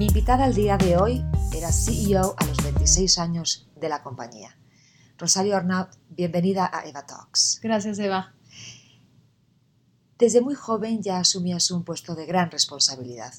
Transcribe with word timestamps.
Mi 0.00 0.06
invitada 0.06 0.44
al 0.44 0.54
día 0.54 0.78
de 0.78 0.96
hoy 0.96 1.22
era 1.54 1.70
CEO 1.70 2.34
a 2.38 2.46
los 2.46 2.56
26 2.64 3.18
años 3.18 3.68
de 3.76 3.90
la 3.90 4.02
compañía. 4.02 4.56
Rosario 5.18 5.54
Arnaud, 5.54 5.88
bienvenida 6.08 6.70
a 6.72 6.88
Eva 6.88 7.04
Talks. 7.04 7.60
Gracias, 7.62 7.98
Eva. 7.98 8.32
Desde 10.18 10.40
muy 10.40 10.54
joven 10.54 11.02
ya 11.02 11.18
asumías 11.18 11.70
un 11.70 11.84
puesto 11.84 12.14
de 12.14 12.24
gran 12.24 12.50
responsabilidad. 12.50 13.34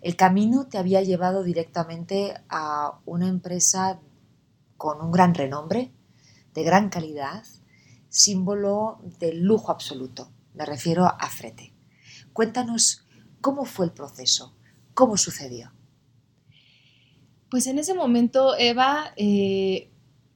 El 0.00 0.16
camino 0.16 0.66
te 0.66 0.76
había 0.76 1.02
llevado 1.02 1.44
directamente 1.44 2.34
a 2.48 2.98
una 3.04 3.28
empresa 3.28 4.00
con 4.76 5.00
un 5.02 5.12
gran 5.12 5.34
renombre, 5.34 5.92
de 6.52 6.64
gran 6.64 6.88
calidad, 6.88 7.44
símbolo 8.08 8.98
del 9.20 9.44
lujo 9.44 9.70
absoluto. 9.70 10.32
Me 10.54 10.66
refiero 10.66 11.06
a 11.06 11.28
Frete. 11.30 11.72
Cuéntanos 12.32 13.06
cómo 13.40 13.64
fue 13.64 13.86
el 13.86 13.92
proceso, 13.92 14.56
cómo 14.94 15.16
sucedió. 15.16 15.70
Pues 17.52 17.66
en 17.66 17.78
ese 17.78 17.92
momento, 17.92 18.56
Eva, 18.56 19.12
eh, 19.16 19.90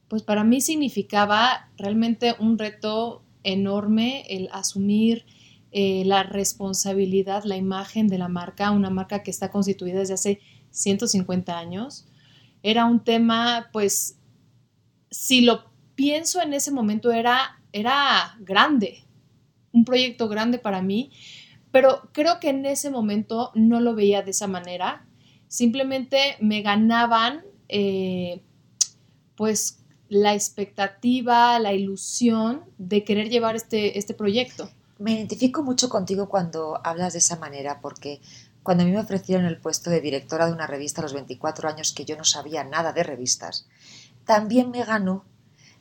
pues 0.07 0.21
para 0.21 0.43
mí 0.43 0.61
significaba 0.61 1.67
realmente 1.75 2.35
un 2.37 2.59
reto 2.59 3.23
enorme 3.41 4.23
el 4.29 4.49
asumir 4.51 5.25
eh, 5.71 6.03
la 6.05 6.21
responsabilidad, 6.21 7.43
la 7.43 7.57
imagen 7.57 8.07
de 8.07 8.19
la 8.19 8.27
marca, 8.27 8.69
una 8.69 8.91
marca 8.91 9.23
que 9.23 9.31
está 9.31 9.49
constituida 9.49 9.97
desde 9.97 10.13
hace 10.13 10.41
150 10.69 11.57
años. 11.57 12.07
Era 12.61 12.85
un 12.85 13.03
tema, 13.03 13.71
pues, 13.73 14.19
si 15.09 15.41
lo 15.41 15.71
pienso 15.95 16.39
en 16.39 16.53
ese 16.53 16.69
momento, 16.69 17.11
era, 17.11 17.63
era 17.73 18.37
grande, 18.41 19.05
un 19.71 19.85
proyecto 19.85 20.29
grande 20.29 20.59
para 20.59 20.83
mí, 20.83 21.09
pero 21.71 22.11
creo 22.11 22.39
que 22.39 22.49
en 22.49 22.63
ese 22.67 22.91
momento 22.91 23.49
no 23.55 23.79
lo 23.79 23.95
veía 23.95 24.21
de 24.21 24.29
esa 24.29 24.45
manera. 24.45 25.06
Simplemente 25.47 26.37
me 26.41 26.61
ganaban, 26.61 27.43
eh, 27.69 28.41
pues, 29.35 29.79
la 30.09 30.33
expectativa, 30.33 31.59
la 31.59 31.73
ilusión 31.73 32.63
de 32.77 33.03
querer 33.03 33.29
llevar 33.29 33.55
este, 33.55 33.97
este 33.97 34.13
proyecto. 34.13 34.69
Me 34.99 35.13
identifico 35.13 35.63
mucho 35.63 35.89
contigo 35.89 36.29
cuando 36.29 36.79
hablas 36.83 37.13
de 37.13 37.19
esa 37.19 37.35
manera, 37.35 37.81
porque 37.81 38.21
cuando 38.63 38.83
a 38.83 38.85
mí 38.85 38.91
me 38.91 38.99
ofrecieron 38.99 39.45
el 39.45 39.57
puesto 39.57 39.89
de 39.89 40.01
directora 40.01 40.47
de 40.47 40.53
una 40.53 40.67
revista 40.67 41.01
a 41.01 41.03
los 41.03 41.13
24 41.13 41.69
años, 41.69 41.93
que 41.93 42.05
yo 42.05 42.17
no 42.17 42.23
sabía 42.23 42.63
nada 42.63 42.93
de 42.93 43.03
revistas, 43.03 43.67
también 44.25 44.71
me 44.71 44.83
ganó 44.83 45.25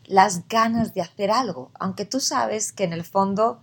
las 0.04 0.46
ganas 0.48 0.94
de 0.94 1.00
hacer 1.00 1.30
algo, 1.30 1.70
aunque 1.78 2.04
tú 2.04 2.20
sabes 2.20 2.72
que 2.72 2.84
en 2.84 2.92
el 2.92 3.04
fondo, 3.04 3.60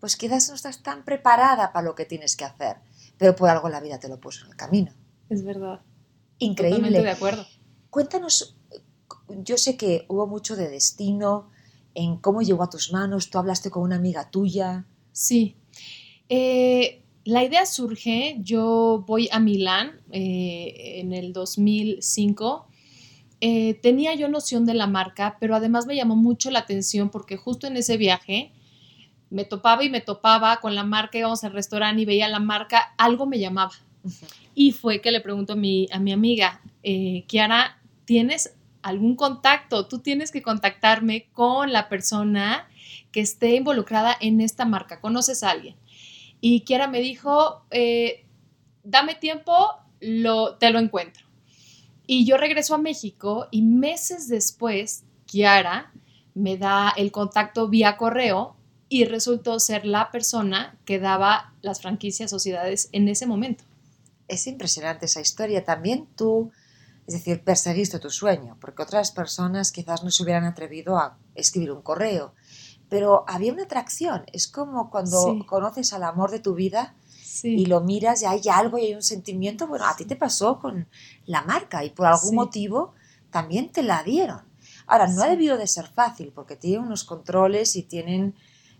pues 0.00 0.16
quizás 0.16 0.48
no 0.48 0.54
estás 0.54 0.82
tan 0.82 1.04
preparada 1.04 1.72
para 1.72 1.84
lo 1.84 1.94
que 1.94 2.06
tienes 2.06 2.36
que 2.36 2.44
hacer, 2.44 2.78
pero 3.18 3.36
por 3.36 3.50
algo 3.50 3.68
la 3.68 3.80
vida 3.80 3.98
te 3.98 4.08
lo 4.08 4.18
puso 4.18 4.44
en 4.44 4.52
el 4.52 4.56
camino. 4.56 4.92
Es 5.34 5.44
verdad. 5.44 5.80
Increíble. 6.38 6.78
Totalmente 6.78 7.06
de 7.06 7.10
acuerdo. 7.10 7.46
Cuéntanos 7.90 8.56
yo 9.28 9.56
sé 9.56 9.76
que 9.76 10.04
hubo 10.08 10.26
mucho 10.26 10.56
de 10.56 10.68
destino 10.68 11.50
en 11.94 12.16
cómo 12.16 12.42
llegó 12.42 12.64
a 12.64 12.70
tus 12.70 12.92
manos, 12.92 13.30
tú 13.30 13.38
hablaste 13.38 13.70
con 13.70 13.82
una 13.82 13.96
amiga 13.96 14.30
tuya. 14.30 14.84
Sí. 15.12 15.56
Eh, 16.28 17.02
la 17.24 17.44
idea 17.44 17.64
surge, 17.66 18.36
yo 18.40 19.04
voy 19.06 19.28
a 19.32 19.38
Milán 19.38 20.00
eh, 20.10 21.00
en 21.00 21.12
el 21.12 21.32
2005. 21.32 22.66
Eh, 23.40 23.74
tenía 23.74 24.14
yo 24.14 24.28
noción 24.28 24.66
de 24.66 24.74
la 24.74 24.86
marca, 24.86 25.36
pero 25.38 25.54
además 25.54 25.86
me 25.86 25.96
llamó 25.96 26.16
mucho 26.16 26.50
la 26.50 26.60
atención 26.60 27.10
porque 27.10 27.36
justo 27.36 27.66
en 27.66 27.76
ese 27.76 27.96
viaje 27.96 28.52
me 29.30 29.44
topaba 29.44 29.84
y 29.84 29.90
me 29.90 30.00
topaba 30.00 30.60
con 30.60 30.74
la 30.74 30.84
marca, 30.84 31.18
íbamos 31.18 31.44
al 31.44 31.52
restaurante 31.52 32.02
y 32.02 32.04
veía 32.04 32.28
la 32.28 32.40
marca, 32.40 32.94
algo 32.98 33.26
me 33.26 33.38
llamaba. 33.38 33.72
Y 34.54 34.72
fue 34.72 35.00
que 35.00 35.10
le 35.10 35.20
pregunto 35.20 35.54
a 35.54 35.56
mi, 35.56 35.88
a 35.90 35.98
mi 35.98 36.12
amiga, 36.12 36.60
Kiara, 37.26 37.78
¿tienes 38.04 38.54
algún 38.84 39.16
contacto, 39.16 39.86
tú 39.86 40.00
tienes 40.00 40.30
que 40.30 40.42
contactarme 40.42 41.28
con 41.32 41.72
la 41.72 41.88
persona 41.88 42.68
que 43.12 43.20
esté 43.20 43.54
involucrada 43.56 44.14
en 44.20 44.42
esta 44.42 44.66
marca. 44.66 45.00
¿Conoces 45.00 45.42
a 45.42 45.50
alguien? 45.50 45.74
Y 46.42 46.60
Kiara 46.60 46.86
me 46.86 47.00
dijo, 47.00 47.64
eh, 47.70 48.26
dame 48.82 49.14
tiempo, 49.14 49.54
lo, 50.00 50.56
te 50.56 50.70
lo 50.70 50.78
encuentro. 50.78 51.24
Y 52.06 52.26
yo 52.26 52.36
regreso 52.36 52.74
a 52.74 52.78
México 52.78 53.48
y 53.50 53.62
meses 53.62 54.28
después, 54.28 55.04
Kiara 55.24 55.90
me 56.34 56.58
da 56.58 56.92
el 56.94 57.10
contacto 57.10 57.68
vía 57.68 57.96
correo 57.96 58.54
y 58.90 59.06
resultó 59.06 59.60
ser 59.60 59.86
la 59.86 60.10
persona 60.10 60.76
que 60.84 60.98
daba 60.98 61.54
las 61.62 61.80
franquicias 61.80 62.30
sociedades 62.30 62.90
en 62.92 63.08
ese 63.08 63.26
momento. 63.26 63.64
Es 64.28 64.46
impresionante 64.46 65.06
esa 65.06 65.20
historia. 65.20 65.64
También 65.64 66.08
tú 66.16 66.50
es 67.06 67.14
decir, 67.14 67.44
perseguiste 67.44 67.98
tu 67.98 68.10
sueño, 68.10 68.56
porque 68.60 68.82
otras 68.82 69.12
personas 69.12 69.72
quizás 69.72 70.02
no 70.02 70.10
se 70.10 70.22
hubieran 70.22 70.44
atrevido 70.44 70.96
a 70.96 71.18
escribir 71.34 71.70
un 71.72 71.82
correo, 71.82 72.34
pero 72.88 73.24
había 73.28 73.52
una 73.52 73.64
atracción. 73.64 74.24
Es 74.32 74.48
como 74.48 74.90
cuando 74.90 75.44
conoces 75.46 75.92
al 75.92 76.02
amor 76.02 76.30
de 76.30 76.38
tu 76.38 76.54
vida 76.54 76.94
y 77.42 77.66
lo 77.66 77.82
miras 77.82 78.22
y 78.22 78.26
hay 78.26 78.42
algo 78.50 78.78
y 78.78 78.86
hay 78.86 78.94
un 78.94 79.02
sentimiento. 79.02 79.66
Bueno, 79.66 79.86
a 79.86 79.96
ti 79.96 80.06
te 80.06 80.16
pasó 80.16 80.58
con 80.58 80.88
la 81.26 81.42
marca 81.42 81.84
y 81.84 81.90
por 81.90 82.06
algún 82.06 82.36
motivo 82.36 82.94
también 83.30 83.70
te 83.70 83.82
la 83.82 84.02
dieron. 84.02 84.42
Ahora, 84.86 85.06
no 85.08 85.22
ha 85.22 85.28
debido 85.28 85.58
de 85.58 85.66
ser 85.66 85.88
fácil 85.88 86.32
porque 86.34 86.56
tienen 86.56 86.86
unos 86.86 87.04
controles 87.04 87.76
y 87.76 87.82
tienen, 87.82 88.34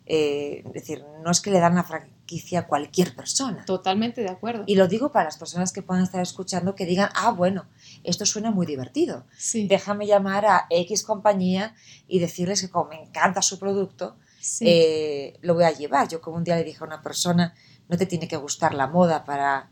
eh, 0.07 0.63
es 0.67 0.73
decir, 0.73 1.05
no 1.23 1.31
es 1.31 1.41
que 1.41 1.51
le 1.51 1.61
dan 1.61 1.75
la, 1.75 1.87
franquicia 2.25 2.61
a 2.61 2.67
cualquier 2.67 3.15
persona. 3.15 3.65
Totalmente 3.65 4.23
de 4.23 4.31
acuerdo. 4.31 4.65
Y 4.67 4.77
lo 4.77 4.89
digo 4.89 5.13
para 5.13 5.27
las 5.27 5.37
personas 5.37 5.73
que 5.73 5.83
puedan 5.83 6.03
estar 6.03 6.23
escuchando 6.23 6.75
que 6.75 6.87
digan, 6.87 7.11
ah, 7.15 7.31
bueno, 7.31 7.67
esto 8.03 8.25
suena 8.25 8.51
muy 8.51 8.67
divertido. 8.67 9.27
Déjame 9.69 10.07
llamar 10.07 10.47
a 10.47 10.67
X 10.71 11.03
compañía 11.03 11.75
y 12.09 12.19
decirles 12.19 12.61
que 12.63 12.71
como 12.71 12.91
me 12.91 13.03
encanta 13.03 13.43
su 13.43 13.59
producto, 13.59 14.17
eh, 14.61 15.39
lo 15.43 15.55
voy 15.55 15.65
a 15.65 15.73
llevar. 15.73 16.09
Yo 16.09 16.21
como 16.21 16.37
un 16.37 16.45
día 16.45 16.57
le 16.57 16.65
dije 16.65 16.79
a 16.81 16.87
una 16.87 17.03
persona, 17.03 17.55
no 17.89 17.97
te 17.99 18.07
tiene 18.07 18.27
que 18.27 18.37
gustar 18.37 18.75
la 18.75 18.87
moda 18.87 19.25
para 19.25 19.71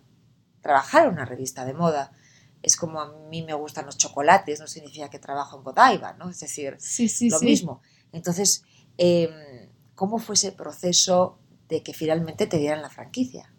trabajar 0.61 1.07
en 1.07 1.15
una 1.15 1.25
revista 1.25 1.65
de 1.65 1.73
moda. 1.73 2.13
Es 2.63 2.77
como 2.77 3.01
a 3.01 3.13
mí 3.29 3.43
me 3.43 3.55
gustan 3.55 3.87
los 3.87 3.97
chocolates, 3.97 4.61
no 4.61 4.67
significa 4.67 5.11
que 5.11 5.19
trabajo 5.19 5.57
en 5.57 5.65
Godiva, 5.65 6.13
¿no? 6.13 6.31
Es 6.31 6.39
decir, 6.39 6.79
lo 7.23 7.41
mismo. 7.41 7.81
Entonces, 8.13 8.63
em, 8.99 9.69
¿cómo 9.97 10.19
fue 10.19 10.35
ese 10.37 10.53
proceso 10.53 11.42
de 11.73 11.83
que 11.83 11.95
finalmente 11.95 12.47
te 12.47 12.59
dieran 12.59 12.83
la 12.83 12.91
franquicia? 12.91 13.51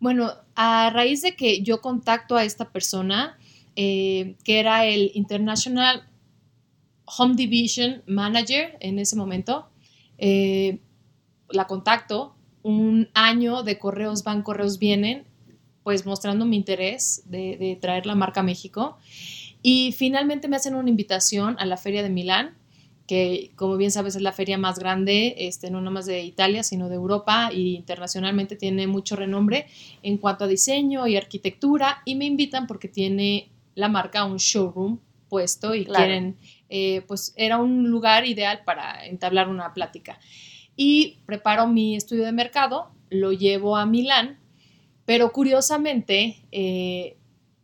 Bueno, 0.00 0.32
a 0.56 0.90
raíz 0.90 1.22
de 1.22 1.36
que 1.36 1.62
yo 1.62 1.80
contacto 1.80 2.36
a 2.36 2.44
esta 2.44 2.70
persona, 2.70 3.38
eh, 3.76 4.34
que 4.44 4.58
era 4.58 4.84
el 4.86 5.12
International 5.14 6.08
Home 7.04 7.36
Division 7.36 8.02
Manager 8.06 8.76
en 8.80 8.98
ese 8.98 9.14
momento, 9.14 9.68
eh, 10.18 10.80
la 11.48 11.66
contacto, 11.66 12.34
un 12.62 13.08
año 13.14 13.62
de 13.62 13.78
correos 13.78 14.24
van, 14.24 14.42
correos 14.42 14.78
vienen, 14.78 15.24
pues 15.84 16.06
mostrando 16.06 16.44
mi 16.44 16.56
interés 16.56 17.22
de, 17.26 17.56
de 17.56 17.78
traer 17.80 18.06
la 18.06 18.14
marca 18.14 18.40
a 18.40 18.42
México. 18.42 18.98
Y 19.62 19.92
finalmente 19.92 20.48
me 20.48 20.56
hacen 20.56 20.74
una 20.74 20.90
invitación 20.90 21.56
a 21.58 21.66
la 21.66 21.76
Feria 21.76 22.02
de 22.02 22.10
Milán 22.10 22.56
que 23.06 23.52
como 23.56 23.76
bien 23.76 23.90
sabes 23.90 24.16
es 24.16 24.22
la 24.22 24.32
feria 24.32 24.56
más 24.56 24.78
grande, 24.78 25.34
este, 25.38 25.70
no 25.70 25.80
más 25.90 26.06
de 26.06 26.22
Italia, 26.22 26.62
sino 26.62 26.88
de 26.88 26.94
Europa 26.94 27.50
y 27.52 27.74
internacionalmente 27.74 28.56
tiene 28.56 28.86
mucho 28.86 29.16
renombre 29.16 29.66
en 30.02 30.18
cuanto 30.18 30.44
a 30.44 30.48
diseño 30.48 31.06
y 31.06 31.16
arquitectura 31.16 32.02
y 32.04 32.14
me 32.14 32.24
invitan 32.24 32.66
porque 32.66 32.88
tiene 32.88 33.50
la 33.74 33.88
marca 33.88 34.24
un 34.24 34.38
showroom 34.38 34.98
puesto 35.28 35.74
y 35.74 35.84
quieren, 35.84 36.36
eh, 36.68 37.02
pues 37.06 37.34
era 37.36 37.58
un 37.58 37.90
lugar 37.90 38.26
ideal 38.26 38.62
para 38.64 39.04
entablar 39.06 39.48
una 39.48 39.74
plática. 39.74 40.18
Y 40.76 41.18
preparo 41.26 41.66
mi 41.66 41.96
estudio 41.96 42.24
de 42.24 42.32
mercado, 42.32 42.90
lo 43.10 43.32
llevo 43.32 43.76
a 43.76 43.86
Milán, 43.86 44.38
pero 45.04 45.32
curiosamente, 45.32 46.38
eh, 46.52 47.16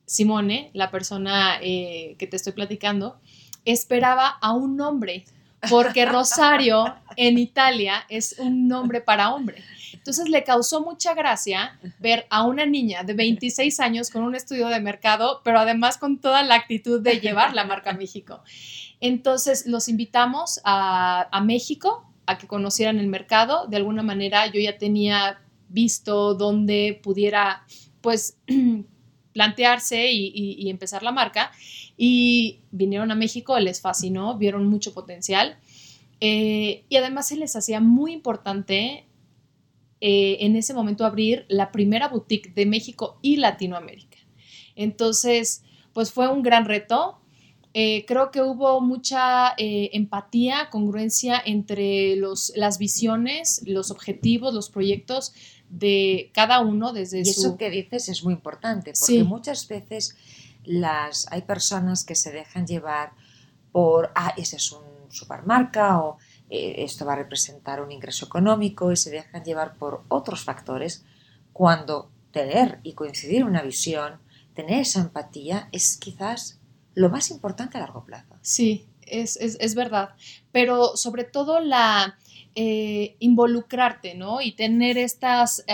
Simone, 0.04 0.70
la 0.74 0.90
persona 0.90 1.58
eh, 1.62 2.16
que 2.18 2.26
te 2.26 2.36
estoy 2.36 2.52
platicando, 2.52 3.20
esperaba 3.64 4.28
a 4.28 4.52
un 4.52 4.76
nombre, 4.76 5.24
porque 5.68 6.06
Rosario 6.06 6.96
en 7.16 7.38
Italia 7.38 8.04
es 8.08 8.36
un 8.38 8.68
nombre 8.68 9.00
para 9.00 9.34
hombre. 9.34 9.62
Entonces 9.92 10.28
le 10.28 10.44
causó 10.44 10.80
mucha 10.80 11.14
gracia 11.14 11.78
ver 11.98 12.26
a 12.30 12.44
una 12.44 12.64
niña 12.64 13.02
de 13.02 13.12
26 13.12 13.80
años 13.80 14.10
con 14.10 14.22
un 14.22 14.34
estudio 14.34 14.68
de 14.68 14.80
mercado, 14.80 15.42
pero 15.44 15.58
además 15.58 15.98
con 15.98 16.18
toda 16.18 16.42
la 16.42 16.54
actitud 16.54 17.00
de 17.02 17.20
llevar 17.20 17.54
la 17.54 17.64
marca 17.64 17.92
México. 17.92 18.42
Entonces 19.00 19.66
los 19.66 19.88
invitamos 19.88 20.60
a, 20.64 21.28
a 21.30 21.40
México 21.42 22.06
a 22.26 22.38
que 22.38 22.46
conocieran 22.46 22.98
el 22.98 23.08
mercado. 23.08 23.66
De 23.66 23.76
alguna 23.76 24.02
manera 24.02 24.46
yo 24.46 24.60
ya 24.60 24.78
tenía 24.78 25.42
visto 25.68 26.34
dónde 26.34 26.98
pudiera 27.02 27.64
pues 28.00 28.38
plantearse 29.40 30.12
y, 30.12 30.68
empezar 30.68 31.02
la 31.02 31.12
marca. 31.12 31.50
Y 31.96 32.58
vinieron 32.72 33.10
a 33.10 33.14
México, 33.14 33.58
les 33.58 33.80
fascinó, 33.80 34.36
vieron 34.36 34.66
mucho 34.66 34.92
potencial. 34.92 35.56
Eh, 36.20 36.84
y 36.90 36.96
además 36.96 37.28
se 37.28 37.36
les 37.36 37.56
hacía 37.56 37.80
muy 37.80 38.12
importante 38.12 39.06
eh, 40.02 40.36
en 40.40 40.56
ese 40.56 40.74
momento 40.74 41.06
abrir 41.06 41.46
la 41.48 41.72
primera 41.72 42.08
boutique 42.08 42.52
de 42.54 42.66
México 42.66 43.18
y 43.22 43.36
Latinoamérica. 43.36 44.18
Entonces, 44.76 45.62
pues 45.94 46.12
fue 46.12 46.28
un 46.28 46.42
gran 46.42 46.66
reto. 46.66 47.18
Eh, 47.72 48.04
creo 48.06 48.30
que 48.30 48.42
hubo 48.42 48.82
mucha 48.82 49.54
empatía, 49.56 50.68
congruencia 50.70 51.40
entre 51.42 52.14
los, 52.16 52.52
las 52.56 52.78
visiones, 52.78 53.62
los 53.64 53.90
objetivos, 53.90 54.52
los 54.52 54.68
proyectos 54.68 55.32
de 55.70 56.30
cada 56.34 56.60
uno 56.60 56.92
desde 56.92 57.18
y 57.18 57.22
eso 57.22 57.56
que 57.56 57.70
dices 57.70 58.08
es 58.08 58.24
muy 58.24 58.34
importante, 58.34 58.92
porque 58.98 59.24
muchas 59.24 59.66
veces 59.68 60.16
las, 60.64 61.26
hay 61.30 61.42
personas 61.42 62.04
que 62.04 62.14
se 62.14 62.32
dejan 62.32 62.66
llevar 62.66 63.12
por, 63.72 64.10
ah, 64.14 64.34
ese 64.36 64.56
es 64.56 64.72
un 64.72 64.82
supermarca 65.10 66.00
o 66.00 66.18
eh, 66.48 66.76
esto 66.78 67.06
va 67.06 67.14
a 67.14 67.16
representar 67.16 67.80
un 67.80 67.92
ingreso 67.92 68.26
económico 68.26 68.90
y 68.92 68.96
se 68.96 69.10
dejan 69.10 69.44
llevar 69.44 69.74
por 69.76 70.02
otros 70.08 70.44
factores 70.44 71.04
cuando 71.52 72.10
tener 72.32 72.80
y 72.82 72.94
coincidir 72.94 73.44
una 73.44 73.62
visión, 73.62 74.18
tener 74.54 74.80
esa 74.80 75.00
empatía 75.00 75.68
es 75.72 75.96
quizás 75.96 76.58
lo 76.94 77.08
más 77.08 77.30
importante 77.30 77.78
a 77.78 77.80
largo 77.80 78.04
plazo. 78.04 78.36
Sí, 78.42 78.86
es, 79.02 79.36
es, 79.36 79.74
verdad, 79.74 80.10
pero 80.52 80.96
sobre 80.96 81.24
todo 81.24 81.60
la... 81.60 82.18
Eh, 82.56 83.14
involucrarte, 83.20 84.16
¿no? 84.16 84.40
Y 84.40 84.52
tener 84.52 84.98
estas 84.98 85.64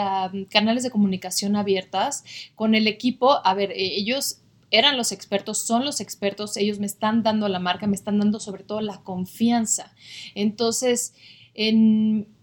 canales 0.51 0.83
de 0.83 0.91
comunicación 0.91 1.57
abiertas 1.57 2.23
con 2.55 2.75
el 2.75 2.87
equipo. 2.87 3.41
A 3.47 3.55
ver, 3.55 3.71
e, 3.73 3.97
ellos 3.97 4.43
eran 4.71 4.97
los 4.99 5.11
expertos, 5.11 5.59
son 5.59 5.87
los 5.87 6.01
expertos, 6.01 6.57
ellos 6.59 6.79
me 6.79 6.87
están 6.87 7.23
dando 7.23 7.49
la 7.49 7.61
marca, 7.61 7.87
me 7.87 7.97
están 7.97 8.19
dando 8.19 8.41
sobre 8.41 8.63
todo 8.63 8.83
la 8.83 9.01
confianza. 9.03 9.95
Entonces, 10.35 11.15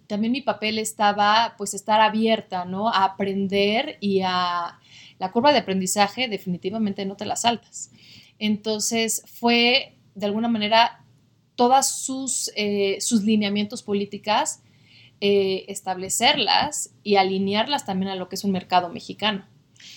también 0.08 0.32
mi 0.32 0.42
papel 0.42 0.80
estaba 0.80 1.54
pues 1.58 1.74
estar 1.74 2.02
abierta, 2.02 2.66
¿no? 2.66 2.90
A 2.90 3.04
aprender 3.04 3.98
y 4.00 4.22
a 4.22 4.80
la 5.20 5.32
curva 5.32 5.52
de 5.52 5.60
aprendizaje 5.60 6.28
definitivamente 6.28 7.06
no 7.06 7.16
te 7.16 7.26
la 7.26 7.36
saltas. 7.36 7.92
Entonces 8.40 9.24
fue 9.28 9.98
de 10.16 10.26
alguna 10.26 10.48
manera 10.48 11.03
todas 11.56 12.04
sus, 12.04 12.52
eh, 12.56 12.98
sus 13.02 13.24
lineamientos 13.24 13.84
políticas, 13.84 14.64
eh, 15.22 15.66
establecerlas 15.68 16.92
y 17.04 17.16
alinearlas 17.16 17.86
también 17.86 18.12
a 18.12 18.16
lo 18.16 18.30
que 18.30 18.36
es 18.36 18.44
un 18.44 18.52
mercado 18.52 18.90
mexicano. 18.90 19.46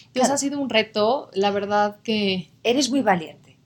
Entonces 0.06 0.32
ha 0.32 0.38
sido 0.38 0.60
un 0.60 0.70
reto, 0.70 1.30
la 1.34 1.50
verdad 1.50 2.00
que... 2.02 2.50
Eres 2.62 2.90
muy 2.90 3.00
valiente, 3.00 3.58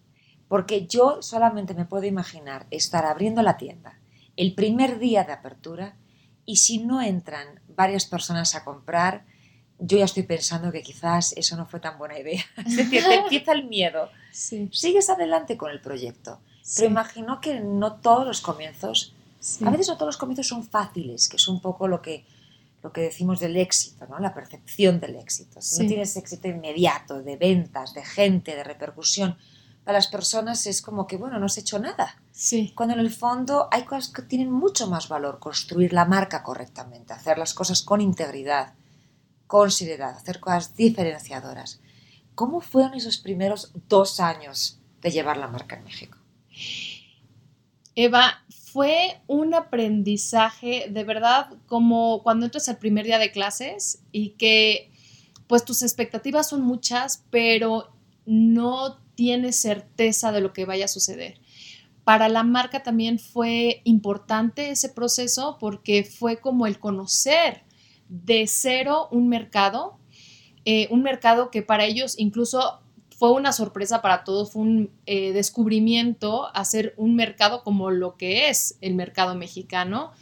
porque 0.47 0.87
yo 0.87 1.23
solamente 1.23 1.73
me 1.75 1.87
puedo 1.87 2.05
imaginar 2.05 2.67
estar 2.71 3.07
abriendo 3.07 3.41
la 3.41 3.57
tienda 3.57 4.01
el 4.41 4.55
primer 4.55 4.99
día 4.99 5.25
de 5.25 5.33
apertura 5.33 5.97
y 6.47 6.57
si 6.57 6.79
no 6.79 7.03
entran 7.03 7.61
varias 7.69 8.07
personas 8.07 8.55
a 8.55 8.65
comprar, 8.65 9.27
yo 9.79 9.99
ya 9.99 10.07
estoy 10.07 10.23
pensando 10.23 10.73
que 10.73 10.83
quizás 10.83 11.35
eso 11.37 11.57
no 11.57 11.67
fue 11.67 11.79
tan 11.79 11.99
buena 11.99 12.19
idea. 12.19 12.43
Es 12.67 12.77
decir, 12.77 13.05
te 13.05 13.17
empieza 13.17 13.53
el 13.53 13.69
miedo. 13.69 14.11
Sigues 14.31 15.11
adelante 15.11 15.59
con 15.59 15.71
el 15.71 15.83
proyecto, 15.83 16.41
pero 16.77 16.89
imagino 16.89 17.41
que 17.41 17.61
no 17.61 17.95
todos 17.95 18.27
los 18.27 18.41
comienzos, 18.41 19.15
a 19.65 19.71
veces 19.71 19.89
no 19.89 19.95
todos 19.95 20.09
los 20.09 20.17
comienzos 20.17 20.49
son 20.49 20.65
fáciles, 20.65 21.29
que 21.29 21.37
es 21.37 21.49
un 21.49 21.61
poco 21.61 21.89
lo 21.89 22.01
que 22.03 22.25
lo 22.83 22.93
que 22.93 23.03
decimos 23.03 23.41
del 23.41 23.57
éxito, 23.57 24.07
¿no? 24.09 24.19
la 24.19 24.33
percepción 24.33 25.01
del 25.01 25.17
éxito. 25.17 25.61
Si 25.61 25.83
no 25.83 25.89
tienes 25.89 26.17
éxito 26.17 26.49
inmediato 26.49 27.23
de 27.23 27.37
ventas, 27.37 27.93
de 27.93 28.05
gente, 28.05 28.57
de 28.57 28.65
repercusión, 28.65 29.37
para 29.85 29.99
las 29.99 30.07
personas 30.07 30.67
es 30.67 30.83
como 30.83 31.07
que, 31.07 31.17
bueno, 31.17 31.39
no 31.39 31.47
has 31.47 31.59
hecho 31.59 31.79
nada. 31.79 32.21
Sí. 32.33 32.73
Cuando 32.75 32.95
en 32.95 33.01
el 33.01 33.11
fondo 33.11 33.69
hay 33.71 33.85
cosas 33.85 34.09
que 34.09 34.23
tienen 34.23 34.51
mucho 34.51 34.89
más 34.89 35.09
valor, 35.09 35.39
construir 35.39 35.93
la 35.93 36.05
marca 36.05 36.43
correctamente, 36.43 37.13
hacer 37.13 37.39
las 37.39 37.55
cosas 37.55 37.83
con 37.83 38.01
integridad, 38.01 38.75
con 39.47 39.71
seriedad, 39.71 40.17
hacer 40.17 40.41
cosas 40.41 40.75
diferenciadoras. 40.75 41.81
¿Cómo 42.35 42.61
fueron 42.61 42.95
esos 42.95 43.19
primeros 43.19 43.73
dos 43.89 44.21
años 44.21 44.79
de 45.03 45.11
llevar 45.11 45.37
la 45.37 45.49
marca 45.49 45.77
en 45.77 45.85
México? 45.85 46.20
Eva, 47.95 48.45
fue 48.49 49.21
un 49.27 49.55
aprendizaje 49.55 50.87
de 50.91 51.05
verdad 51.05 51.51
como 51.67 52.23
cuando 52.23 52.47
entras 52.47 52.69
el 52.69 52.77
primer 52.77 53.05
día 53.05 53.19
de 53.19 53.33
clases 53.33 54.03
y 54.13 54.31
que 54.31 54.91
pues 55.47 55.65
tus 55.65 55.83
expectativas 55.83 56.49
son 56.49 56.63
muchas, 56.63 57.25
pero 57.31 57.93
no 58.25 58.99
tienes 59.17 59.57
certeza 59.57 60.31
de 60.31 60.41
lo 60.41 60.53
que 60.53 60.65
vaya 60.65 60.85
a 60.85 60.89
suceder. 60.89 61.41
Para 62.05 62.29
la 62.29 62.45
marca 62.45 62.83
también 62.83 63.19
fue 63.19 63.83
importante 63.85 64.71
ese 64.71 64.89
proceso 64.89 65.57
porque 65.59 66.05
fue 66.05 66.39
como 66.39 66.67
el 66.67 66.79
conocer 66.79 67.65
de 68.09 68.47
cero 68.47 69.09
un 69.11 69.29
mercado, 69.29 69.99
eh, 70.65 70.87
un 70.91 71.03
mercado 71.03 71.51
que 71.51 71.63
para 71.63 71.85
ellos 71.85 72.15
incluso 72.19 72.81
fue 73.21 73.33
una 73.33 73.53
sorpresa 73.53 74.01
para 74.01 74.25
todos, 74.25 74.51
fue 74.51 74.63
un 74.63 74.91
eh, 75.05 75.33
descubrimiento 75.35 76.49
hacer 76.57 76.95
un 76.97 77.17
mercado 77.17 77.63
como 77.63 77.91
lo 77.91 78.17
que 78.17 78.49
es 78.49 78.79
el 78.81 78.95
mercado 78.95 79.35
mexicano, 79.35 80.13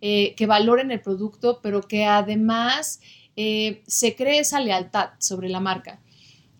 eh, 0.00 0.34
que 0.36 0.46
valoren 0.46 0.90
el 0.90 1.02
producto, 1.02 1.60
pero 1.62 1.82
que 1.82 2.06
además 2.06 3.02
eh, 3.36 3.82
se 3.86 4.16
cree 4.16 4.38
esa 4.38 4.58
lealtad 4.60 5.10
sobre 5.18 5.50
la 5.50 5.60
marca. 5.60 6.00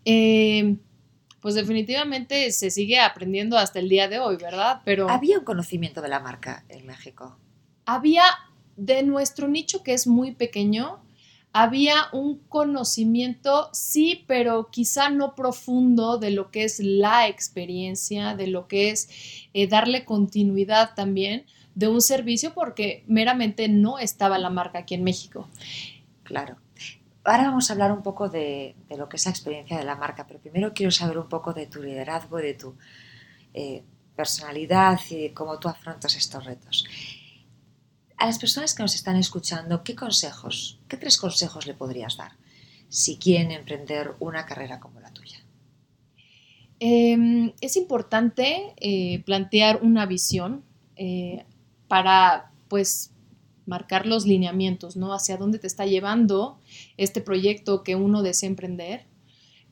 pues 0.04 1.54
definitivamente 1.54 2.52
se 2.52 2.70
sigue 2.70 3.00
aprendiendo 3.00 3.56
hasta 3.56 3.78
el 3.78 3.88
día 3.88 4.06
de 4.06 4.18
hoy, 4.18 4.36
¿verdad? 4.36 4.82
Pero 4.84 5.08
había 5.08 5.38
un 5.38 5.46
conocimiento 5.46 6.02
de 6.02 6.08
la 6.08 6.20
marca 6.20 6.66
en 6.68 6.84
México. 6.84 7.38
Había 7.86 8.24
de 8.76 9.02
nuestro 9.02 9.48
nicho 9.48 9.82
que 9.82 9.94
es 9.94 10.06
muy 10.06 10.32
pequeño, 10.32 11.00
había 11.58 12.08
un 12.12 12.38
conocimiento, 12.50 13.70
sí, 13.72 14.24
pero 14.26 14.68
quizá 14.70 15.08
no 15.08 15.34
profundo 15.34 16.18
de 16.18 16.30
lo 16.30 16.50
que 16.50 16.64
es 16.64 16.80
la 16.80 17.28
experiencia, 17.28 18.36
de 18.36 18.46
lo 18.46 18.68
que 18.68 18.90
es 18.90 19.08
eh, 19.54 19.66
darle 19.66 20.04
continuidad 20.04 20.94
también 20.94 21.46
de 21.74 21.88
un 21.88 22.02
servicio, 22.02 22.52
porque 22.52 23.04
meramente 23.06 23.68
no 23.68 23.98
estaba 23.98 24.36
la 24.36 24.50
marca 24.50 24.80
aquí 24.80 24.96
en 24.96 25.04
México. 25.04 25.48
Claro. 26.24 26.56
Ahora 27.24 27.44
vamos 27.44 27.70
a 27.70 27.72
hablar 27.72 27.90
un 27.90 28.02
poco 28.02 28.28
de, 28.28 28.76
lo 28.94 29.08
que 29.08 29.16
es 29.16 29.24
la 29.24 29.30
experiencia 29.30 29.78
de 29.78 29.84
la 29.84 29.96
marca, 29.96 30.26
pero 30.26 30.38
primero 30.38 30.74
quiero 30.74 30.92
saber 30.92 31.16
un 31.16 31.28
poco 31.30 31.54
de 31.54 31.66
tu 31.68 31.82
liderazgo, 31.82 32.36
de 32.36 32.52
tu 32.52 32.76
eh, 33.54 33.82
personalidad 34.14 35.00
y 35.08 35.22
de 35.22 35.32
cómo 35.32 35.58
tú 35.58 35.68
afrontas 35.68 36.16
estos 36.16 36.44
retos. 36.44 36.84
A 38.18 38.26
las 38.26 38.38
personas 38.38 38.74
que 38.74 38.82
nos 38.82 38.94
están 38.94 39.16
escuchando, 39.16 39.84
¿qué 39.84 39.94
consejos, 39.94 40.78
qué 40.88 40.96
tres 40.96 41.18
consejos 41.18 41.66
le 41.66 41.74
podrías 41.74 42.16
dar 42.16 42.32
si 42.88 43.16
quieren 43.16 43.50
emprender 43.50 44.14
una 44.20 44.46
carrera 44.46 44.80
como 44.80 45.00
la 45.00 45.12
tuya? 45.12 45.38
Em, 46.80 47.52
es 47.60 47.76
importante 47.76 48.74
eh, 48.78 49.22
plantear 49.24 49.80
una 49.82 50.06
visión 50.06 50.62
eh, 50.96 51.44
para, 51.88 52.52
pues, 52.68 53.12
marcar 53.66 54.06
los 54.06 54.24
lineamientos, 54.24 54.96
¿no? 54.96 55.12
Hacia 55.12 55.36
dónde 55.36 55.58
te 55.58 55.66
está 55.66 55.84
llevando 55.84 56.58
este 56.96 57.20
proyecto 57.20 57.82
que 57.82 57.96
uno 57.96 58.22
desea 58.22 58.48
emprender. 58.48 59.06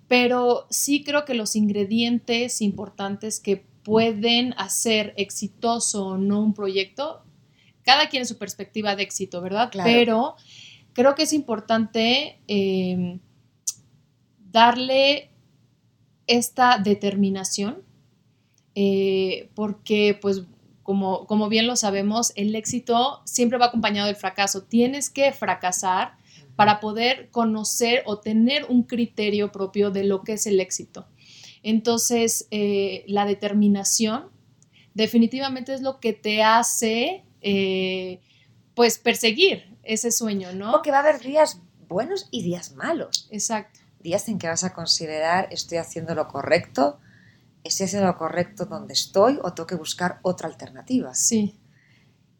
Pero 0.06 0.66
sí 0.68 1.02
creo 1.02 1.24
que 1.24 1.34
los 1.34 1.56
ingredientes 1.56 2.60
importantes 2.60 3.40
que 3.40 3.64
pueden 3.84 4.54
hacer 4.58 5.14
exitoso 5.16 6.06
o 6.06 6.18
no 6.18 6.40
un 6.40 6.54
proyecto 6.54 7.23
cada 7.84 8.08
quien 8.08 8.22
en 8.22 8.26
su 8.26 8.38
perspectiva 8.38 8.96
de 8.96 9.02
éxito, 9.02 9.40
¿verdad? 9.40 9.70
Pero 9.84 10.36
creo 10.92 11.14
que 11.14 11.24
es 11.24 11.32
importante 11.32 12.38
em, 12.46 13.20
darle 14.50 15.30
esta 16.26 16.78
determinación, 16.78 17.82
eh, 18.74 19.50
porque 19.54 20.18
pues 20.20 20.44
como, 20.82 21.26
como 21.26 21.48
bien 21.48 21.66
lo 21.66 21.76
sabemos, 21.76 22.32
el 22.36 22.54
éxito 22.54 23.22
siempre 23.24 23.58
va 23.58 23.66
acompañado 23.66 24.06
del 24.06 24.16
fracaso. 24.16 24.64
Tienes 24.64 25.10
que 25.10 25.32
fracasar 25.32 26.16
para 26.56 26.78
poder 26.78 27.30
conocer 27.30 28.02
o 28.06 28.20
tener 28.20 28.66
un 28.68 28.82
criterio 28.84 29.50
propio 29.50 29.90
de 29.90 30.04
lo 30.04 30.22
que 30.22 30.34
es 30.34 30.46
el 30.46 30.60
éxito. 30.60 31.06
Entonces, 31.62 32.46
eh, 32.50 33.04
la 33.06 33.24
determinación 33.24 34.26
definitivamente 34.92 35.74
es 35.74 35.80
lo 35.80 35.98
que 35.98 36.12
te 36.12 36.42
hace 36.42 37.23
eh, 37.46 38.20
pues 38.74 38.98
perseguir 38.98 39.76
ese 39.82 40.10
sueño, 40.10 40.52
¿no? 40.54 40.72
Porque 40.72 40.90
va 40.90 40.96
a 40.96 41.00
haber 41.00 41.20
días 41.20 41.60
buenos 41.88 42.26
y 42.30 42.42
días 42.42 42.72
malos. 42.72 43.28
Exacto. 43.30 43.80
Días 44.00 44.28
en 44.28 44.38
que 44.38 44.48
vas 44.48 44.64
a 44.64 44.72
considerar 44.72 45.48
estoy 45.50 45.76
haciendo 45.76 46.14
lo 46.14 46.26
correcto, 46.26 46.98
estoy 47.62 47.84
haciendo 47.84 48.08
lo 48.08 48.16
correcto 48.16 48.64
donde 48.64 48.94
estoy 48.94 49.38
o 49.42 49.52
tengo 49.52 49.66
que 49.66 49.74
buscar 49.74 50.20
otra 50.22 50.48
alternativa. 50.48 51.14
Sí, 51.14 51.54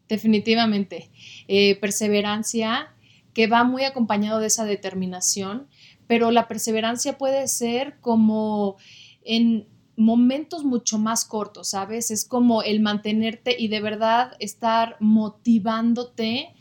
definitivamente. 0.08 1.10
Eh, 1.48 1.78
perseverancia 1.80 2.94
que 3.34 3.46
va 3.46 3.62
muy 3.64 3.84
acompañado 3.84 4.40
de 4.40 4.46
esa 4.46 4.64
determinación, 4.64 5.68
pero 6.06 6.30
la 6.30 6.48
perseverancia 6.48 7.18
puede 7.18 7.46
ser 7.48 8.00
como 8.00 8.76
en 9.22 9.68
momentos 9.96 10.64
mucho 10.64 10.98
más 10.98 11.24
cortos, 11.24 11.68
¿sabes? 11.68 12.10
Es 12.10 12.24
como 12.24 12.62
el 12.62 12.80
mantenerte 12.80 13.56
y 13.58 13.68
de 13.68 13.80
verdad 13.80 14.32
estar 14.40 14.96
motivándote 15.00 16.54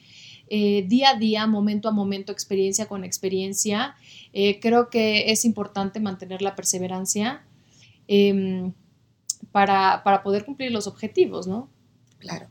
eh, 0.47 0.85
día 0.87 1.11
a 1.11 1.15
día, 1.15 1.47
momento 1.47 1.89
a 1.89 1.91
momento, 1.91 2.31
experiencia 2.31 2.87
con 2.87 3.03
experiencia. 3.03 3.95
Eh, 4.33 4.59
creo 4.59 4.89
que 4.89 5.31
es 5.31 5.45
importante 5.45 5.99
mantener 5.99 6.41
la 6.41 6.55
perseverancia 6.55 7.43
em, 8.07 8.73
para, 9.51 10.03
para 10.03 10.21
poder 10.21 10.45
cumplir 10.45 10.71
los 10.71 10.85
objetivos, 10.85 11.47
¿no? 11.47 11.69
Claro. 12.19 12.49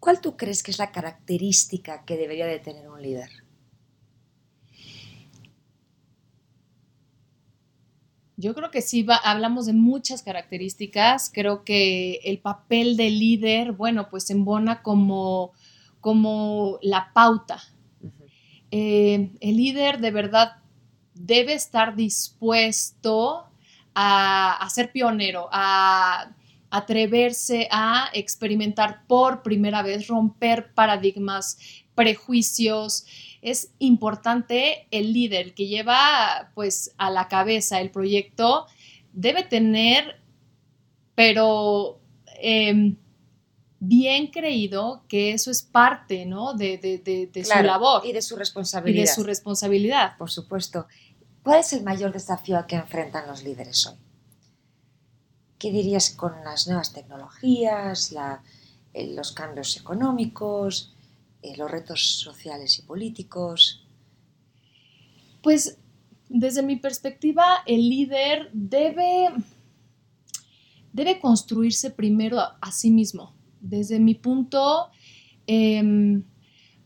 ¿Cuál 0.00 0.20
tú 0.20 0.36
crees 0.36 0.62
que 0.62 0.70
es 0.70 0.78
la 0.78 0.90
característica 0.90 2.04
que 2.04 2.16
debería 2.16 2.46
de 2.46 2.58
tener 2.60 2.88
un 2.88 3.00
líder? 3.00 3.43
Yo 8.36 8.54
creo 8.54 8.70
que 8.70 8.82
sí, 8.82 9.06
hablamos 9.22 9.66
de 9.66 9.72
muchas 9.72 10.22
características. 10.22 11.30
Creo 11.32 11.64
que 11.64 12.20
el 12.24 12.38
papel 12.38 12.96
de 12.96 13.10
líder, 13.10 13.72
bueno, 13.72 14.08
pues 14.10 14.28
embona 14.30 14.82
como, 14.82 15.52
como 16.00 16.78
la 16.82 17.12
pauta. 17.12 17.62
Eh, 18.70 19.30
el 19.40 19.56
líder 19.56 20.00
de 20.00 20.10
verdad 20.10 20.56
debe 21.14 21.54
estar 21.54 21.94
dispuesto 21.94 23.44
a, 23.94 24.56
a 24.56 24.68
ser 24.70 24.90
pionero, 24.90 25.48
a 25.52 26.34
atreverse 26.70 27.68
a 27.70 28.08
experimentar 28.12 29.06
por 29.06 29.44
primera 29.44 29.80
vez, 29.82 30.08
romper 30.08 30.74
paradigmas, 30.74 31.56
prejuicios, 31.94 33.06
es 33.44 33.74
importante 33.78 34.88
el 34.90 35.12
líder 35.12 35.52
que 35.52 35.66
lleva 35.66 36.50
pues 36.54 36.94
a 36.96 37.10
la 37.10 37.28
cabeza 37.28 37.78
el 37.78 37.90
proyecto 37.90 38.66
debe 39.12 39.44
tener, 39.44 40.18
pero 41.14 42.00
em, 42.40 42.96
bien 43.80 44.28
creído 44.28 45.04
que 45.08 45.34
eso 45.34 45.50
es 45.50 45.60
parte 45.62 46.24
¿no? 46.24 46.54
de, 46.54 47.00
su 47.44 47.62
labor. 47.62 48.06
Y 48.06 48.12
de 48.14 48.22
su 48.22 48.34
responsabilidad. 48.34 48.96
Y 48.96 49.00
de 49.02 49.06
su 49.08 49.22
responsabilidad. 49.22 50.16
Por 50.16 50.30
supuesto. 50.30 50.86
¿Cuál 51.42 51.60
es 51.60 51.74
el 51.74 51.82
mayor 51.82 52.12
desafío 52.12 52.56
a 52.56 52.66
que 52.66 52.76
enfrentan 52.76 53.26
los 53.26 53.44
líderes 53.44 53.86
hoy? 53.86 53.98
¿Qué 55.58 55.70
dirías 55.70 56.08
con 56.08 56.32
las 56.44 56.66
nuevas 56.66 56.94
tecnologías, 56.94 58.14
los 58.94 59.32
cambios 59.32 59.76
económicos, 59.76 60.93
eh, 61.44 61.56
los 61.58 61.70
retos 61.70 62.00
sociales 62.00 62.78
y 62.78 62.82
políticos? 62.82 63.86
Pues 65.42 65.78
desde 66.30 66.62
mi 66.62 66.76
perspectiva, 66.76 67.58
el 67.66 67.86
líder 67.88 68.48
debe, 68.54 69.28
debe 70.92 71.20
construirse 71.20 71.90
primero 71.90 72.40
a, 72.40 72.72
sí 72.72 72.90
mismo. 72.90 73.34
Desde 73.60 74.00
mi 74.00 74.14
punto, 74.14 74.88
em, 75.46 76.24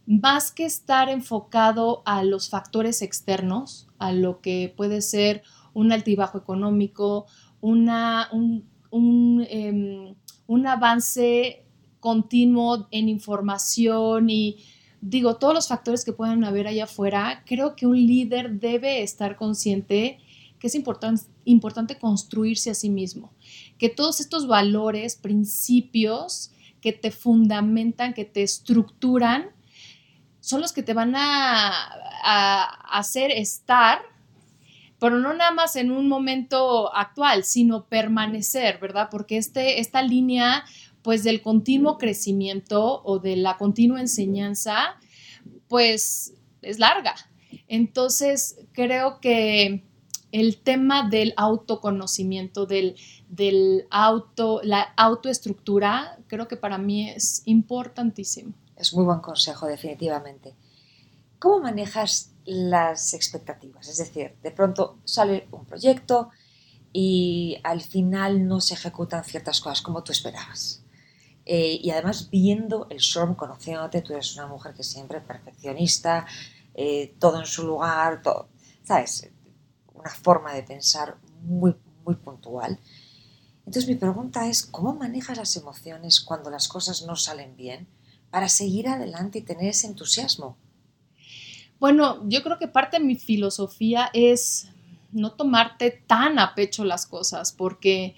más 0.07 0.51
que 0.51 0.65
estar 0.65 1.09
enfocado 1.09 2.03
a 2.05 2.25
los 2.25 2.49
factores 2.49 3.01
externos, 3.01 3.89
a 3.99 4.13
lo 4.13 4.41
que 4.41 4.75
puede 4.77 5.03
ser 5.03 5.43
un 5.73 5.93
altibajo 5.93 6.37
económico, 6.37 7.27
una, 7.61 8.29
un, 8.33 9.47
em, 9.49 10.17
un 10.49 10.67
avance 10.67 11.65
continuo 12.01 12.89
en 12.91 13.09
información 13.09 14.31
y 14.31 14.59
digo, 15.01 15.37
todos 15.37 15.55
los 15.55 15.69
factores 15.69 16.05
que 16.05 16.13
puedan 16.13 16.45
haber 16.45 16.67
allá 16.67 16.85
afuera, 16.85 17.43
creo 17.47 17.77
que 17.77 17.87
un 17.87 17.97
líder 17.97 18.59
debe 18.61 19.03
estar 19.03 19.37
consciente 19.37 20.19
que 20.59 20.67
es 20.67 20.75
importante 20.75 21.99
construirse 21.99 22.71
a 22.71 22.75
sí 22.75 22.91
mismo, 22.91 23.33
que 23.79 23.89
todos 23.89 24.21
estos 24.21 24.49
valores, 24.49 25.15
principios 25.15 26.51
que 26.81 26.93
te 26.93 27.11
fundamentan, 27.11 28.13
que 28.13 28.25
te 28.25 28.43
estructuran, 28.43 29.51
son 30.41 30.61
los 30.61 30.73
que 30.73 30.83
te 30.83 30.95
van 30.95 31.15
a, 31.15 31.71
hacer 32.91 33.31
estar, 33.31 34.01
pero 34.99 35.19
no 35.19 35.33
nada 35.33 35.53
más 35.53 35.77
en 35.77 35.93
un 35.93 36.09
momento 36.09 36.95
actual, 36.95 37.45
sino 37.45 37.85
permanecer, 37.85 38.79
¿verdad? 38.81 39.09
Porque 39.11 39.37
este, 39.37 39.79
esta 39.79 40.03
línea 40.03 40.65
pues 41.03 41.25
del 41.25 41.43
continuo 41.43 41.99
crecimiento 41.99 43.03
o 43.05 43.19
de 43.19 43.37
la 43.37 43.57
continua 43.57 44.01
enseñanza, 44.01 44.97
pues 45.69 46.35
es 46.63 46.79
larga. 46.79 47.15
Entonces, 47.69 48.57
creo 48.73 49.21
que 49.21 49.85
el 50.33 50.59
tema 50.59 51.09
del 51.09 51.33
autoconocimiento, 51.37 52.67
del, 52.67 52.97
auto, 53.91 54.61
la 54.63 54.83
autoestructura, 54.97 56.19
creo 56.27 56.49
que 56.49 56.57
para 56.57 56.79
mí 56.79 57.11
es 57.11 57.43
importantísimo. 57.47 58.53
Es 58.77 58.95
muy 58.95 59.05
buen 59.05 59.21
consejo, 59.21 59.67
definitivamente. 59.67 60.55
¿Cómo 61.39 61.61
manejas 61.61 62.33
las 62.45 63.15
expectativas? 63.15 63.89
Es 63.89 63.99
decir, 63.99 64.35
de 64.43 64.51
pronto 64.51 64.99
sale 65.05 65.49
un 65.51 65.65
proyecto 65.65 66.31
y 66.93 67.59
al 67.63 67.81
final 67.81 68.47
no 68.47 68.61
se 68.61 68.75
ejecutan 68.75 69.25
ciertas 69.25 69.61
cosas 69.61 69.83
como 69.83 70.03
tú 70.03 70.13
esperabas. 70.13 70.83
Eh, 71.51 71.81
y 71.83 71.91
además 71.91 72.29
viendo 72.29 72.87
el 72.91 72.99
show, 72.99 73.35
conociéndote, 73.35 74.03
tú 74.03 74.13
eres 74.13 74.37
una 74.37 74.47
mujer 74.47 74.75
que 74.75 74.83
siempre 74.83 75.23
perfeccionista, 75.23 76.27
eh, 76.75 77.15
todo 77.19 77.41
en 77.41 77.47
su 77.47 77.67
lugar, 77.67 78.21
todo, 78.21 78.51
¿sabes? 78.85 79.31
Una 79.95 80.11
forma 80.11 80.53
de 80.53 80.63
pensar 80.63 81.17
muy, 81.41 81.75
muy 82.05 82.17
puntual. 82.17 82.79
Entonces 83.65 83.89
mi 83.89 83.95
pregunta 83.95 84.47
es, 84.47 84.67
¿cómo 84.67 84.95
manejas 84.95 85.39
las 85.39 85.57
emociones 85.57 86.21
cuando 86.21 86.51
las 86.51 86.69
cosas 86.69 87.07
no 87.07 87.17
salen 87.17 87.57
bien 87.57 87.89
para 88.31 88.51
seguir 88.51 88.87
adelante 88.87 89.39
y 89.39 89.43
tener 89.43 89.71
ese 89.71 89.87
entusiasmo? 89.87 90.59
Bueno, 91.81 92.29
yo 92.29 92.43
creo 92.43 92.59
que 92.59 92.69
parte 92.69 92.99
de 92.99 93.05
mi 93.05 93.17
filosofía 93.17 94.11
es 94.13 94.69
no 95.13 95.33
tomarte 95.33 96.05
tan 96.07 96.39
a 96.39 96.55
pecho 96.55 96.85
las 96.85 97.07
cosas, 97.07 97.53
porque 97.53 98.17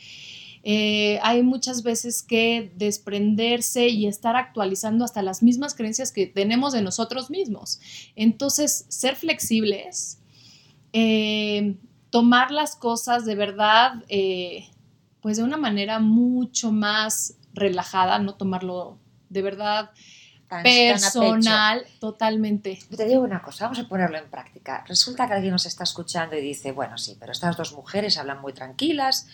eh, 0.63 1.19
hay 1.23 1.43
muchas 1.43 1.83
veces 1.83 2.23
que 2.23 2.73
desprenderse 2.77 3.89
y 3.89 4.07
estar 4.07 4.37
actualizando 4.37 5.05
hasta 5.05 5.23
las 5.23 5.43
mismas 5.43 5.75
creencias 5.75 6.13
que 6.13 6.27
tenemos 6.27 6.73
de 6.73 6.83
nosotros 6.83 7.31
mismos. 7.31 7.81
Entonces, 8.15 8.85
ser 8.89 9.17
flexibles, 9.17 10.19
eh, 10.93 11.77
tomar 12.11 12.51
las 12.51 12.77
cosas 12.77 13.25
de 13.25 13.37
verdad, 13.37 14.05
eh, 14.09 14.69
pues 15.23 15.39
de 15.39 15.45
una 15.45 15.57
manera 15.57 15.99
mucho 15.99 16.73
más 16.73 17.37
relajada, 17.55 18.19
no 18.19 18.35
tomarlo 18.35 18.99
de 19.31 19.43
verdad 19.43 19.91
personal, 20.49 21.87
totalmente. 22.01 22.79
Te 22.95 23.07
digo 23.07 23.23
una 23.23 23.41
cosa, 23.41 23.65
vamos 23.65 23.79
a 23.79 23.89
ponerlo 23.89 24.19
en 24.19 24.29
práctica. 24.29 24.85
Resulta 24.87 25.27
que 25.27 25.35
alguien 25.35 25.53
nos 25.53 25.65
está 25.65 25.85
escuchando 25.85 26.37
y 26.37 26.41
dice, 26.41 26.73
bueno, 26.73 26.99
sí, 26.99 27.17
pero 27.19 27.33
estas 27.33 27.57
dos 27.57 27.73
mujeres 27.73 28.19
hablan 28.19 28.41
muy 28.41 28.53
tranquilas 28.53 29.29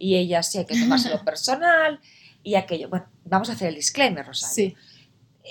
y 0.00 0.16
ella 0.16 0.42
sí 0.42 0.58
hay 0.58 0.64
que 0.64 0.76
tomárselo 0.76 1.22
personal 1.24 2.00
y 2.42 2.56
aquello. 2.56 2.88
Bueno, 2.88 3.06
vamos 3.24 3.50
a 3.50 3.52
hacer 3.52 3.68
el 3.68 3.76
disclaimer, 3.76 4.26
Rosario. 4.26 4.70
Sí. 4.70 4.76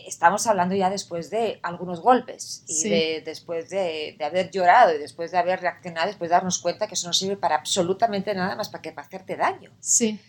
Estamos 0.08 0.46
hablando 0.48 0.76
ya 0.76 0.90
después 0.90 1.30
de 1.30 1.60
algunos 1.62 2.02
golpes 2.02 2.64
y 2.68 2.90
de, 2.90 3.24
después 3.26 3.70
de, 3.70 4.16
de, 4.18 4.26
haber 4.26 4.50
llorado 4.50 4.96
y 4.96 4.98
después 4.98 5.32
de 5.32 5.38
haber 5.38 5.62
reaccionado, 5.62 6.08
después 6.08 6.30
de 6.30 6.36
darnos 6.36 6.60
cuenta 6.60 6.88
que 6.88 6.94
eso 6.94 7.08
no 7.08 7.14
sirve 7.14 7.38
para 7.38 7.56
absolutamente 7.56 8.34
nada 8.34 8.56
más 8.56 8.70
para 8.70 8.82
que 8.82 8.92
para 8.92 9.08
hacerte 9.08 9.36
daño. 9.36 9.72
Sí. 9.80 10.20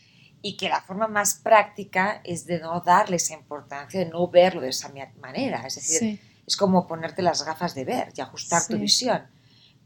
Y 0.42 0.56
que 0.56 0.68
la 0.68 0.80
forma 0.80 1.08
más 1.08 1.34
práctica 1.34 2.20
es 2.24 2.46
de 2.46 2.58
no 2.58 2.80
darle 2.80 3.16
esa 3.16 3.34
importancia, 3.34 4.00
de 4.00 4.06
no 4.06 4.28
verlo 4.28 4.60
de 4.60 4.70
esa 4.70 4.90
manera. 5.20 5.62
Es 5.66 5.76
decir, 5.76 6.20
es 6.46 6.56
como 6.56 6.86
ponerte 6.86 7.22
las 7.22 7.44
gafas 7.44 7.74
de 7.74 7.84
ver 7.84 8.12
y 8.16 8.20
ajustar 8.20 8.66
tu 8.66 8.78
visión. 8.78 9.22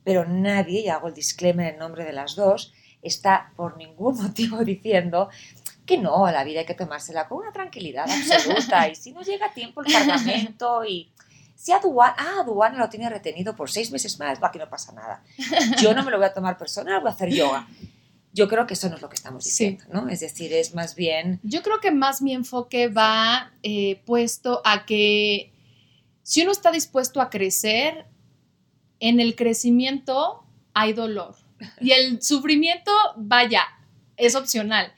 Pero 0.04 0.24
nadie, 0.24 0.80
y 0.80 0.88
hago 0.88 1.08
el 1.08 1.14
disclaimer 1.14 1.74
en 1.74 1.78
nombre 1.78 2.04
de 2.04 2.12
las 2.12 2.36
dos, 2.36 2.72
está 3.04 3.52
por 3.56 3.76
ningún 3.76 4.16
motivo 4.22 4.64
diciendo 4.64 5.28
que 5.86 5.98
no, 5.98 6.30
la 6.30 6.44
vida 6.44 6.60
hay 6.60 6.66
que 6.66 6.74
tomársela 6.74 7.28
con 7.28 7.38
una 7.38 7.52
tranquilidad 7.52 8.10
absoluta 8.10 8.88
y 8.88 8.94
si 8.94 9.12
no 9.12 9.22
llega 9.22 9.46
a 9.46 9.52
tiempo 9.52 9.82
el 9.82 9.92
cargamento 9.92 10.84
y 10.84 11.10
si 11.54 11.72
aduana, 11.72 12.14
ah, 12.18 12.40
aduana 12.40 12.78
lo 12.78 12.88
tiene 12.88 13.08
retenido 13.08 13.54
por 13.54 13.70
seis 13.70 13.90
meses 13.90 14.18
más, 14.18 14.42
va 14.42 14.50
que 14.50 14.58
no 14.58 14.68
pasa 14.68 14.92
nada. 14.92 15.22
Yo 15.80 15.94
no 15.94 16.02
me 16.02 16.10
lo 16.10 16.16
voy 16.16 16.26
a 16.26 16.32
tomar 16.32 16.58
personal, 16.58 17.00
voy 17.00 17.10
a 17.10 17.14
hacer 17.14 17.30
yoga. 17.30 17.68
Yo 18.32 18.48
creo 18.48 18.66
que 18.66 18.74
eso 18.74 18.88
no 18.88 18.96
es 18.96 19.02
lo 19.02 19.08
que 19.08 19.14
estamos 19.14 19.44
diciendo, 19.44 19.84
¿no? 19.92 20.08
Es 20.08 20.20
decir, 20.20 20.52
es 20.52 20.74
más 20.74 20.94
bien... 20.94 21.38
Yo 21.42 21.62
creo 21.62 21.80
que 21.80 21.92
más 21.92 22.20
mi 22.20 22.34
enfoque 22.34 22.88
va 22.88 23.52
eh, 23.62 24.02
puesto 24.04 24.60
a 24.64 24.84
que 24.84 25.52
si 26.22 26.42
uno 26.42 26.50
está 26.50 26.72
dispuesto 26.72 27.20
a 27.20 27.30
crecer, 27.30 28.06
en 28.98 29.20
el 29.20 29.36
crecimiento 29.36 30.44
hay 30.72 30.94
dolor 30.94 31.36
y 31.80 31.92
el 31.92 32.22
sufrimiento, 32.22 32.92
vaya, 33.16 33.62
es 34.16 34.34
opcional. 34.34 34.92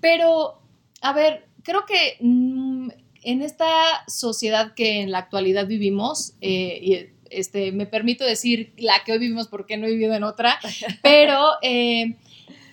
Pero, 0.00 0.62
a 1.00 1.12
ver, 1.12 1.46
creo 1.62 1.84
que 1.86 2.16
mm, 2.20 2.90
en 3.22 3.42
esta 3.42 3.68
sociedad 4.06 4.74
que 4.74 5.00
en 5.00 5.10
la 5.10 5.18
actualidad 5.18 5.66
vivimos, 5.66 6.34
eh, 6.40 6.78
y 6.82 7.06
este, 7.30 7.72
me 7.72 7.86
permito 7.86 8.24
decir 8.24 8.72
la 8.76 9.04
que 9.04 9.12
hoy 9.12 9.18
vivimos 9.18 9.48
porque 9.48 9.76
no 9.76 9.86
he 9.86 9.92
vivido 9.92 10.14
en 10.14 10.24
otra, 10.24 10.58
pero 11.02 11.52
eh, 11.62 12.16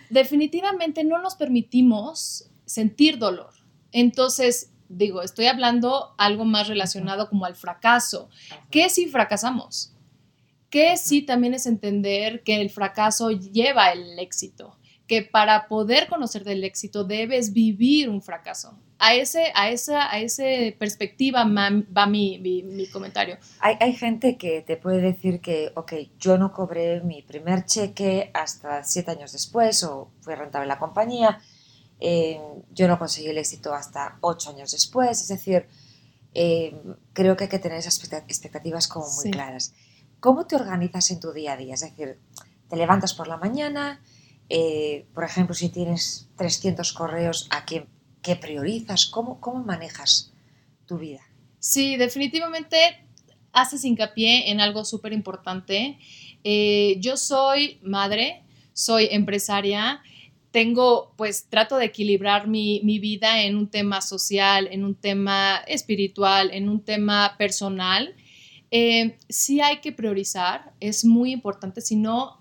definitivamente 0.10 1.04
no 1.04 1.20
nos 1.22 1.36
permitimos 1.36 2.50
sentir 2.66 3.18
dolor. 3.18 3.54
Entonces, 3.92 4.72
digo, 4.90 5.22
estoy 5.22 5.46
hablando 5.46 6.14
algo 6.18 6.46
más 6.46 6.68
relacionado 6.68 7.30
como 7.30 7.46
al 7.46 7.56
fracaso. 7.56 8.30
¿Qué 8.70 8.90
si 8.90 9.08
fracasamos? 9.08 9.94
¿Qué 10.70 10.98
si 10.98 11.22
también 11.22 11.54
es 11.54 11.66
entender 11.66 12.44
que 12.44 12.62
el 12.62 12.70
fracaso 12.70 13.32
lleva 13.32 13.92
el 13.92 14.20
éxito? 14.20 14.78
Que 15.08 15.22
para 15.22 15.68
poder 15.68 16.08
conocer 16.08 16.44
del 16.44 16.64
éxito 16.66 17.06
debes 17.06 17.54
vivir 17.54 18.10
un 18.10 18.22
fracaso. 18.22 18.78
A, 19.00 19.16
ese, 19.16 19.54
a, 19.56 19.70
esa, 19.70 20.12
a 20.12 20.20
ese 20.20 20.76
perspectiva 20.78 21.46
va 21.46 22.08
mi, 22.08 22.40
mi, 22.40 22.88
comentario. 22.88 23.38
Hay, 23.60 23.78
hay, 23.80 23.94
gente 23.94 24.38
que 24.38 24.62
te 24.62 24.76
puede 24.76 25.00
decir 25.00 25.40
que, 25.40 25.72
ok, 25.76 25.94
yo 26.20 26.38
no 26.38 26.52
cobré 26.52 27.00
mi 27.02 27.22
primer 27.22 27.66
cheque 27.66 28.32
hasta 28.34 28.84
siete 28.84 29.12
años 29.12 29.32
después 29.32 29.84
o 29.84 30.12
fue 30.20 30.36
rentable 30.36 30.68
la 30.68 30.80
compañía, 30.80 31.40
eh, 32.00 32.40
yo 32.74 32.88
no 32.88 33.00
conseguí 33.00 33.28
el 33.28 33.38
éxito 33.38 33.74
hasta 33.74 34.18
ocho 34.22 34.50
años 34.50 34.72
después, 34.72 35.22
es 35.22 35.28
decir, 35.28 35.68
eh, 36.34 36.76
creo 37.14 37.38
que 37.38 37.46
hay 37.46 37.50
que 37.50 37.60
tener 37.60 37.78
esas 37.78 37.98
expectativas 38.28 38.88
como 38.88 39.08
muy 39.10 39.32
claras. 39.32 39.74
¿Cómo 40.20 40.46
te 40.46 40.56
organizas 40.56 41.12
en 41.12 41.20
tu 41.20 41.32
día 41.32 41.54
a 41.54 41.58
día? 41.58 41.74
Es 41.74 41.82
decir, 41.82 42.20
te 42.70 42.76
levantas 42.76 43.14
por 43.14 43.28
la 43.28 43.38
mañana, 43.38 44.02
eh, 44.50 45.06
por 45.14 45.24
ejemplo, 45.24 45.54
si 45.54 45.70
tienes 45.70 46.30
300 46.38 46.94
correos, 46.94 47.48
¿a 47.50 47.66
quién, 47.66 47.88
qué 48.22 48.36
priorizas? 48.36 49.06
¿Cómo, 49.06 49.40
¿Cómo 49.40 49.64
manejas 49.64 50.34
tu 50.86 50.98
vida? 50.98 51.22
Sí, 51.60 51.98
definitivamente 51.98 52.78
haces 53.52 53.84
hincapié 53.84 54.52
en 54.52 54.62
algo 54.62 54.86
súper 54.86 55.14
importante. 55.14 55.98
yo 57.00 57.18
soy 57.18 57.80
madre, 57.84 58.44
soy 58.74 59.10
empresaria 59.12 60.02
tengo, 60.58 61.14
pues 61.18 61.50
trato 61.50 61.78
de 61.78 61.86
equilibrar 61.86 62.48
mi, 62.48 62.82
vida 63.00 63.44
en 63.44 63.56
un 63.58 63.68
tema 63.68 64.02
social, 64.02 64.68
en 64.72 64.86
un 64.86 64.96
tema 64.96 65.58
espiritual, 65.68 66.50
en 66.52 66.68
un 66.68 66.84
tema 66.84 67.36
personal. 67.38 68.16
Eh, 68.72 69.18
sí 69.30 69.62
hay 69.62 69.80
que 69.80 69.92
priorizar, 69.92 70.74
es 70.80 71.06
muy 71.06 71.32
importante, 71.32 71.82
si 71.82 71.96
no 71.96 72.38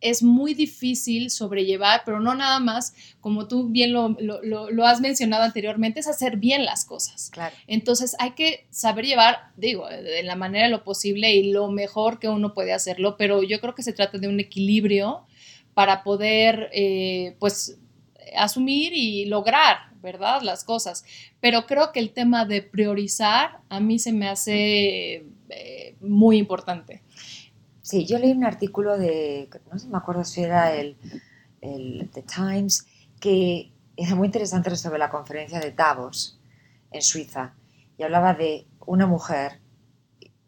es 0.00 0.22
muy 0.22 0.54
difícil 0.54 1.30
sobrellevar, 1.30 2.02
pero 2.04 2.20
no 2.20 2.34
nada 2.34 2.58
más, 2.58 2.94
como 3.20 3.48
tú 3.48 3.68
bien 3.68 3.92
lo, 3.92 4.16
lo, 4.18 4.86
has 4.86 5.00
mencionado 5.00 5.42
anteriormente, 5.42 6.00
es 6.00 6.08
hacer 6.08 6.38
bien 6.38 6.64
las 6.64 6.84
cosas. 6.84 7.30
Claro. 7.30 7.54
Entonces 7.66 8.16
hay 8.18 8.32
que 8.32 8.66
saber 8.70 9.04
llevar, 9.04 9.50
digo, 9.56 9.86
de 9.88 10.22
la 10.22 10.36
manera 10.36 10.68
lo 10.68 10.84
posible 10.84 11.34
y 11.34 11.52
lo 11.52 11.70
mejor 11.70 12.18
que 12.18 12.28
uno 12.28 12.54
puede 12.54 12.72
hacerlo, 12.72 13.16
pero 13.18 13.42
yo 13.42 13.60
creo 13.60 13.74
que 13.74 13.82
se 13.82 13.92
trata 13.92 14.18
de 14.18 14.28
un 14.28 14.40
equilibrio 14.40 15.26
para 15.74 16.02
poder, 16.02 16.70
eh, 16.72 17.36
pues, 17.38 17.78
asumir 18.36 18.92
y 18.94 19.26
lograr, 19.26 19.90
¿verdad? 20.02 20.40
Las 20.42 20.64
cosas. 20.64 21.04
Pero 21.40 21.66
creo 21.66 21.92
que 21.92 22.00
el 22.00 22.10
tema 22.10 22.44
de 22.44 22.62
priorizar 22.62 23.60
a 23.68 23.80
mí 23.80 23.98
se 23.98 24.12
me 24.12 24.28
hace 24.28 25.24
eh, 25.50 25.96
muy 26.00 26.38
importante. 26.38 27.02
Sí, 27.82 28.06
yo 28.06 28.18
leí 28.18 28.32
un 28.32 28.44
artículo 28.44 28.98
de, 28.98 29.48
no 29.70 29.78
sé, 29.78 29.88
me 29.88 29.98
acuerdo 29.98 30.24
si 30.24 30.42
era 30.42 30.72
el, 30.74 30.96
el 31.60 32.10
The 32.12 32.22
Times, 32.22 32.86
que 33.20 33.72
era 33.96 34.14
muy 34.14 34.26
interesante 34.26 34.74
sobre 34.76 34.98
la 34.98 35.10
conferencia 35.10 35.60
de 35.60 35.72
Davos 35.72 36.40
en 36.90 37.02
Suiza 37.02 37.54
y 37.98 38.02
hablaba 38.02 38.34
de 38.34 38.66
una 38.86 39.06
mujer 39.06 39.60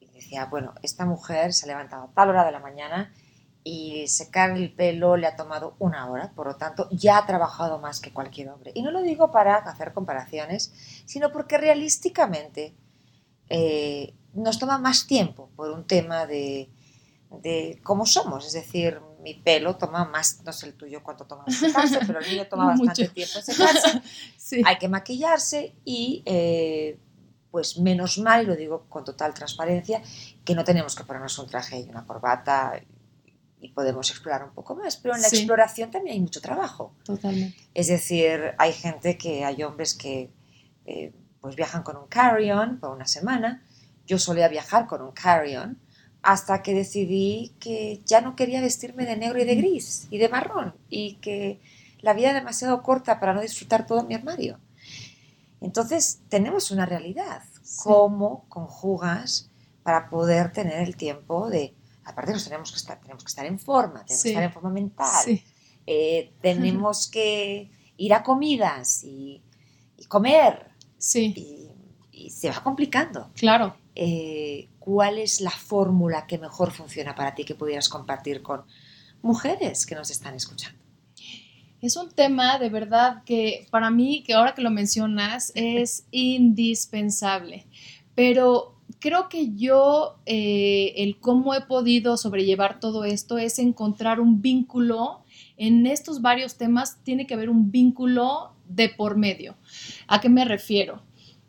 y 0.01 0.07
decía, 0.13 0.47
bueno, 0.47 0.75
esta 0.83 1.05
mujer 1.05 1.53
se 1.53 1.67
ha 1.67 1.69
levantado 1.69 2.05
a 2.05 2.13
tal 2.15 2.31
hora 2.31 2.45
de 2.45 2.53
la 2.53 2.61
mañana 2.61 3.13
y 3.65 4.09
secar 4.09 4.51
el 4.51 4.73
pelo 4.73 5.17
le 5.17 5.27
ha 5.27 5.37
tomado 5.37 5.77
una 5.79 6.11
hora, 6.11 6.33
por 6.35 6.47
lo 6.47 6.57
tanto 6.57 6.89
ya 6.91 7.19
ha 7.19 7.27
trabajado 7.27 7.79
más 7.79 8.01
que 8.01 8.13
cualquier 8.13 8.49
hombre. 8.49 8.73
Y 8.75 8.83
no 8.83 8.91
lo 8.91 9.03
digo 9.03 9.31
para 9.31 9.57
hacer 9.57 9.93
comparaciones, 9.93 10.73
sino 11.05 11.31
porque 11.31 11.59
realísticamente 11.59 12.75
eh, 13.53 14.15
nos 14.35 14.59
toma 14.59 14.79
más 14.79 15.07
tiempo 15.07 15.51
por 15.57 15.71
un 15.71 15.87
tema 15.87 16.27
de, 16.27 16.71
de, 17.43 17.81
cómo 17.83 18.07
somos, 18.07 18.47
es 18.47 18.53
decir, 18.53 19.01
mi 19.23 19.35
pelo 19.35 19.77
toma 19.77 20.05
más, 20.05 20.43
no 20.45 20.53
sé 20.53 20.67
el 20.67 20.75
tuyo 20.75 21.03
cuánto 21.03 21.27
toma 21.27 21.45
en 21.47 21.53
secarse, 21.53 22.01
pero 22.07 22.21
el 22.21 22.31
mío 22.31 22.49
toma 22.49 22.67
bastante 22.69 23.09
tiempo 23.09 23.39
en 23.39 23.45
secarse, 23.45 24.03
hay 24.65 24.79
que 24.79 24.89
maquillarse 24.89 25.75
y... 25.85 26.23
Eh, 26.27 26.99
pues 27.53 27.79
menos 27.79 28.17
mal, 28.17 28.45
y 28.45 28.47
lo 28.47 28.57
digo 28.57 28.87
con 28.89 29.05
total 29.05 29.35
transparencia, 29.35 30.03
que 30.43 30.55
no 30.55 30.65
tenemos 30.65 30.95
que 30.97 31.05
ponernos 31.05 31.39
un 31.39 31.47
traje 31.47 31.81
y 31.81 31.91
una 31.91 32.07
corbata 32.07 32.81
y 33.61 33.69
podemos 33.69 34.11
explorar 34.11 34.43
un 34.43 34.55
poco 34.55 34.75
más, 34.75 34.97
pero 34.97 35.15
en 35.15 35.23
la 35.23 35.29
exploración 35.29 35.91
también 35.91 36.15
hay 36.15 36.21
mucho 36.21 36.41
trabajo. 36.41 36.95
Totalmente. 37.05 37.57
Es 37.75 37.87
decir, 37.87 38.55
hay 38.59 38.73
gente 38.73 39.17
que, 39.17 39.45
hay 39.45 39.63
hombres 39.63 39.95
que 39.95 40.31
eh, 40.85 41.13
pues 41.43 41.55
viajan 41.57 41.83
con 41.83 41.99
un 41.99 42.07
carry-on 42.07 42.79
por 42.79 42.91
una 42.91 43.07
semana. 43.07 43.63
Yo 44.07 44.19
solía 44.19 44.49
viajar 44.49 44.87
con 44.87 45.03
un 45.03 45.13
carry-on 45.13 45.79
hasta 46.23 46.63
que 46.63 46.73
decidí 46.73 47.53
que 47.61 48.01
ya 48.07 48.23
no 48.23 48.35
quería 48.35 48.63
vestirme 48.63 49.05
de 49.05 49.17
negro 49.17 49.39
y 49.39 49.45
de 49.45 49.57
gris 49.57 50.07
y 50.11 50.17
de 50.17 50.31
marrón 50.31 50.75
y 50.89 51.17
que 51.17 51.61
la 52.01 52.15
vida 52.15 52.31
era 52.31 52.39
demasiado 52.39 52.83
corta 52.83 53.21
para 53.21 53.35
no 53.35 53.43
disfrutar 53.43 53.87
todo 53.87 54.05
mi 54.05 54.15
armario. 54.15 54.59
Entonces, 55.61 56.21
tenemos 56.31 56.71
una 56.71 56.87
realidad. 56.87 57.43
¿Cómo 57.83 58.45
conjugas 58.49 59.51
para 59.83 60.09
poder 60.09 60.53
tener 60.53 60.81
el 60.81 60.97
tiempo 60.97 61.51
de 61.51 61.75
aparte 62.05 62.33
nos 62.33 62.45
tenemos 62.45 62.71
que 62.71 62.79
estar, 62.79 63.01
tenemos 63.01 63.23
que 63.25 63.29
estar 63.29 63.47
en 63.47 63.59
forma, 63.59 64.05
tenemos 64.05 64.23
que 64.23 64.29
estar 64.31 64.43
en 64.43 64.53
forma 64.53 64.71
mental, 64.71 65.43
eh, 65.87 66.33
tenemos 66.41 67.09
que 67.09 67.71
ir 67.97 68.15
a 68.15 68.23
comidas 68.23 69.05
y, 69.05 69.43
comer. 70.09 70.72
Sí. 71.03 71.35
Y, 72.13 72.31
se 72.31 72.49
va 72.49 72.63
complicando. 72.63 73.31
Claro. 73.35 73.75
Eh, 73.97 74.69
¿Cuál 74.79 75.19
es 75.19 75.41
la 75.41 75.51
fórmula 75.51 76.27
que 76.29 76.39
mejor 76.39 76.71
funciona 76.71 77.17
para 77.17 77.35
ti 77.35 77.45
que 77.45 77.57
pudieras 77.57 77.89
compartir 77.89 78.43
con 78.43 78.63
mujeres 79.21 79.85
que 79.85 79.97
nos 79.97 80.11
están 80.11 80.37
escuchando? 80.37 80.79
Es 81.81 81.97
un 81.97 82.11
tema 82.13 82.61
de 82.61 82.69
verdad 82.69 83.25
que 83.25 83.67
para 83.73 83.91
mí, 83.91 84.23
que 84.25 84.35
ahora 84.35 84.55
que 84.55 84.63
lo 84.63 84.71
mencionas, 84.71 85.51
es 85.57 86.07
indispensable. 86.13 87.67
Pero 88.15 88.77
creo 89.01 89.29
que 89.29 89.53
yo, 89.57 90.21
eh, 90.25 90.95
el 90.99 91.19
cómo 91.19 91.55
he 91.55 91.63
podido 91.63 92.17
sobrellevar 92.17 92.79
todo 92.79 93.05
esto 93.05 93.39
es 93.39 93.59
encontrar 93.59 94.21
un 94.21 94.41
vínculo 94.41 95.22
en 95.57 95.87
estos 95.87 96.23
varios 96.23 96.57
temas, 96.57 97.03
tiene 97.03 97.27
que 97.27 97.35
haber 97.35 97.51
un 97.51 97.71
vínculo 97.71 98.55
de 98.69 98.89
por 98.89 99.17
medio. 99.17 99.57
¿A 100.07 100.21
qué 100.21 100.29
me 100.29 100.45
refiero? 100.45 101.03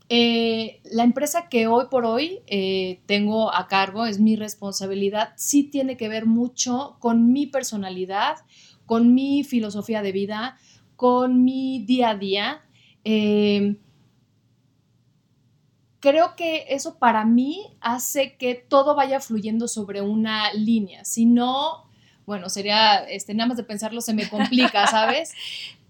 Eh, 0.10 0.82
la 0.92 1.04
empresa 1.04 1.48
que 1.50 1.68
hoy 1.68 1.86
por 1.90 2.06
hoy 2.06 2.42
eh, 2.48 3.02
tengo 3.06 3.54
a 3.54 3.68
cargo, 3.68 4.06
es 4.06 4.20
mi 4.20 4.36
responsabilidad, 4.36 5.34
sí 5.38 5.64
tiene 5.64 5.98
que 5.98 6.10
ver 6.10 6.26
mucho 6.26 6.98
con 7.00 7.32
mi 7.32 7.48
personalidad, 7.48 8.38
con 8.86 9.14
mi 9.14 9.44
filosofía 9.44 10.02
de 10.02 10.12
vida, 10.12 10.58
con 10.96 11.44
mi 11.44 11.84
día 11.86 12.10
a 12.12 12.16
día 12.16 12.62
creo 16.04 16.36
que 16.36 16.66
eso 16.68 17.00
para 17.00 17.24
mí 17.24 17.78
hace 17.80 18.36
que 18.36 18.56
todo 18.56 18.94
vaya 18.94 19.22
fluyendo 19.22 19.70
sobre 19.70 20.02
una 20.02 20.52
línea. 20.52 21.06
Si 21.06 21.26
no, 21.26 21.86
bueno, 22.26 22.50
sería, 22.50 23.04
este, 23.10 23.34
nada 23.34 23.50
más 23.50 23.58
de 23.58 23.64
pensarlo 23.64 24.02
se 24.02 24.14
me 24.14 24.30
complica, 24.30 24.88
¿sabes? 24.92 25.34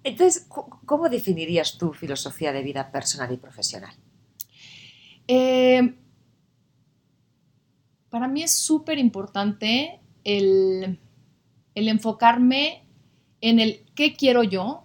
Entonces, 0.04 0.48
¿cómo 0.86 1.10
definirías 1.10 1.78
tu 1.78 1.94
filosofía 1.94 2.52
de 2.52 2.62
vida 2.62 2.92
personal 2.92 3.32
y 3.32 3.38
profesional? 3.38 3.94
Eh, 5.28 5.96
para 8.10 8.28
mí 8.28 8.44
es 8.44 8.56
súper 8.56 9.00
importante 9.00 10.00
el, 10.24 11.00
el 11.76 11.88
enfocarme 11.88 12.84
en 13.42 13.60
el 13.60 13.84
qué 13.96 14.14
quiero 14.14 14.44
yo, 14.44 14.84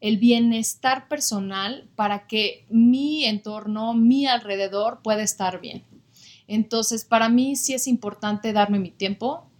el 0.00 0.18
bienestar 0.18 1.08
personal 1.08 1.88
para 1.96 2.26
que 2.26 2.66
mi 2.68 3.24
entorno, 3.24 3.94
mi 3.94 4.26
alrededor 4.26 5.00
pueda 5.02 5.22
estar 5.22 5.60
bien. 5.60 5.84
Entonces, 6.48 7.04
para 7.04 7.28
mí 7.28 7.56
sí 7.56 7.74
es 7.74 7.86
importante 7.86 8.52
darme 8.52 8.78
mi 8.78 8.90
tiempo. 8.90 9.50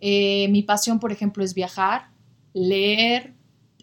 Eh, 0.00 0.48
mi 0.48 0.62
pasión, 0.62 1.00
por 1.00 1.12
ejemplo, 1.12 1.44
es 1.44 1.54
viajar, 1.54 2.10
leer. 2.52 3.34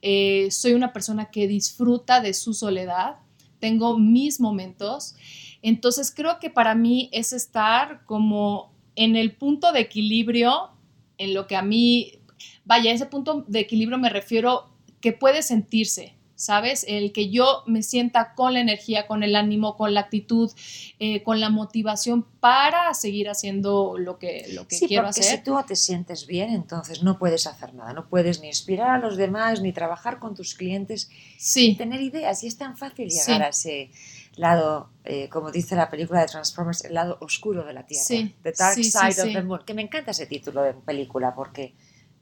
Eh, 0.02 0.50
soy 0.52 0.74
una 0.74 0.94
persona 0.94 1.32
que 1.32 1.48
disfruta 1.48 2.22
de 2.22 2.34
su 2.34 2.54
soledad. 2.54 3.18
Tengo 3.60 3.98
mis 3.98 4.40
momentos. 4.40 5.16
Entonces, 5.62 6.14
creo 6.16 6.40
que 6.40 6.50
para 6.50 6.76
mí 6.76 7.10
es 7.12 7.34
estar 7.34 8.06
como 8.06 8.74
en 8.96 9.16
el 9.16 9.36
punto 9.36 9.72
de 9.72 9.82
equilibrio, 9.82 10.70
en 11.18 11.34
lo 11.34 11.48
que 11.48 11.56
a 11.56 11.62
mí, 11.62 12.20
vaya, 12.66 12.92
ese 12.92 13.06
punto 13.06 13.44
de 13.48 13.60
equilibrio 13.60 13.98
me 13.98 14.10
refiero 14.10 14.70
que 15.02 15.12
puede 15.12 15.42
sentirse, 15.44 16.16
¿sabes? 16.36 16.86
El 16.88 17.12
que 17.12 17.30
yo 17.30 17.64
me 17.66 17.82
sienta 17.84 18.34
con 18.34 18.54
la 18.54 18.60
energía, 18.60 19.08
con 19.08 19.24
el 19.24 19.36
ánimo, 19.36 19.76
con 19.78 19.94
la 19.94 20.02
actitud, 20.02 20.52
eh, 21.00 21.24
con 21.24 21.40
la 21.40 21.50
motivación 21.50 22.24
para 22.40 22.94
seguir 22.94 23.30
haciendo 23.30 23.98
lo 23.98 24.20
que, 24.20 24.48
lo 24.54 24.68
que 24.68 24.76
sí, 24.76 24.88
quiero 24.88 25.04
porque 25.06 25.22
hacer. 25.22 25.38
Si 25.38 25.44
tú 25.44 25.58
te 25.66 25.76
sientes 25.76 26.28
bien, 26.28 26.52
entonces 26.52 27.04
no 27.04 27.18
puedes 27.18 27.48
hacer 27.48 27.74
nada, 27.74 27.94
no 27.94 28.08
puedes 28.08 28.42
ni 28.42 28.48
inspirar 28.48 28.90
a 28.90 28.98
los 29.00 29.18
demás, 29.18 29.62
ni 29.62 29.72
trabajar 29.72 30.20
con 30.20 30.36
tus 30.36 30.56
clientes, 30.56 31.10
sí. 31.38 31.70
ni 31.70 31.76
tener 31.76 32.02
ideas. 32.02 32.44
Y 32.44 32.48
es 32.48 32.58
tan 32.58 32.78
fácil 32.78 33.10
llegar 33.10 33.42
a 33.42 33.50
ese 33.50 33.92
lado, 34.36 34.90
eh, 35.06 35.30
como 35.30 35.52
dice 35.52 35.76
la 35.76 35.90
película 35.90 36.22
de 36.22 36.28
Transformers, 36.28 36.84
el 36.84 36.94
lado 36.94 37.18
oscuro 37.22 37.64
de 37.64 37.74
la 37.74 37.86
Tierra. 37.86 38.04
Sí, 38.04 38.36
The 38.44 38.52
Dark 38.52 38.84
Side 38.84 39.22
of 39.22 39.34
the 39.34 39.42
Moon. 39.42 39.62
Que 39.66 39.74
me 39.74 39.82
encanta 39.82 40.12
ese 40.12 40.26
título 40.26 40.62
de 40.62 40.74
película 40.74 41.34
porque 41.34 41.74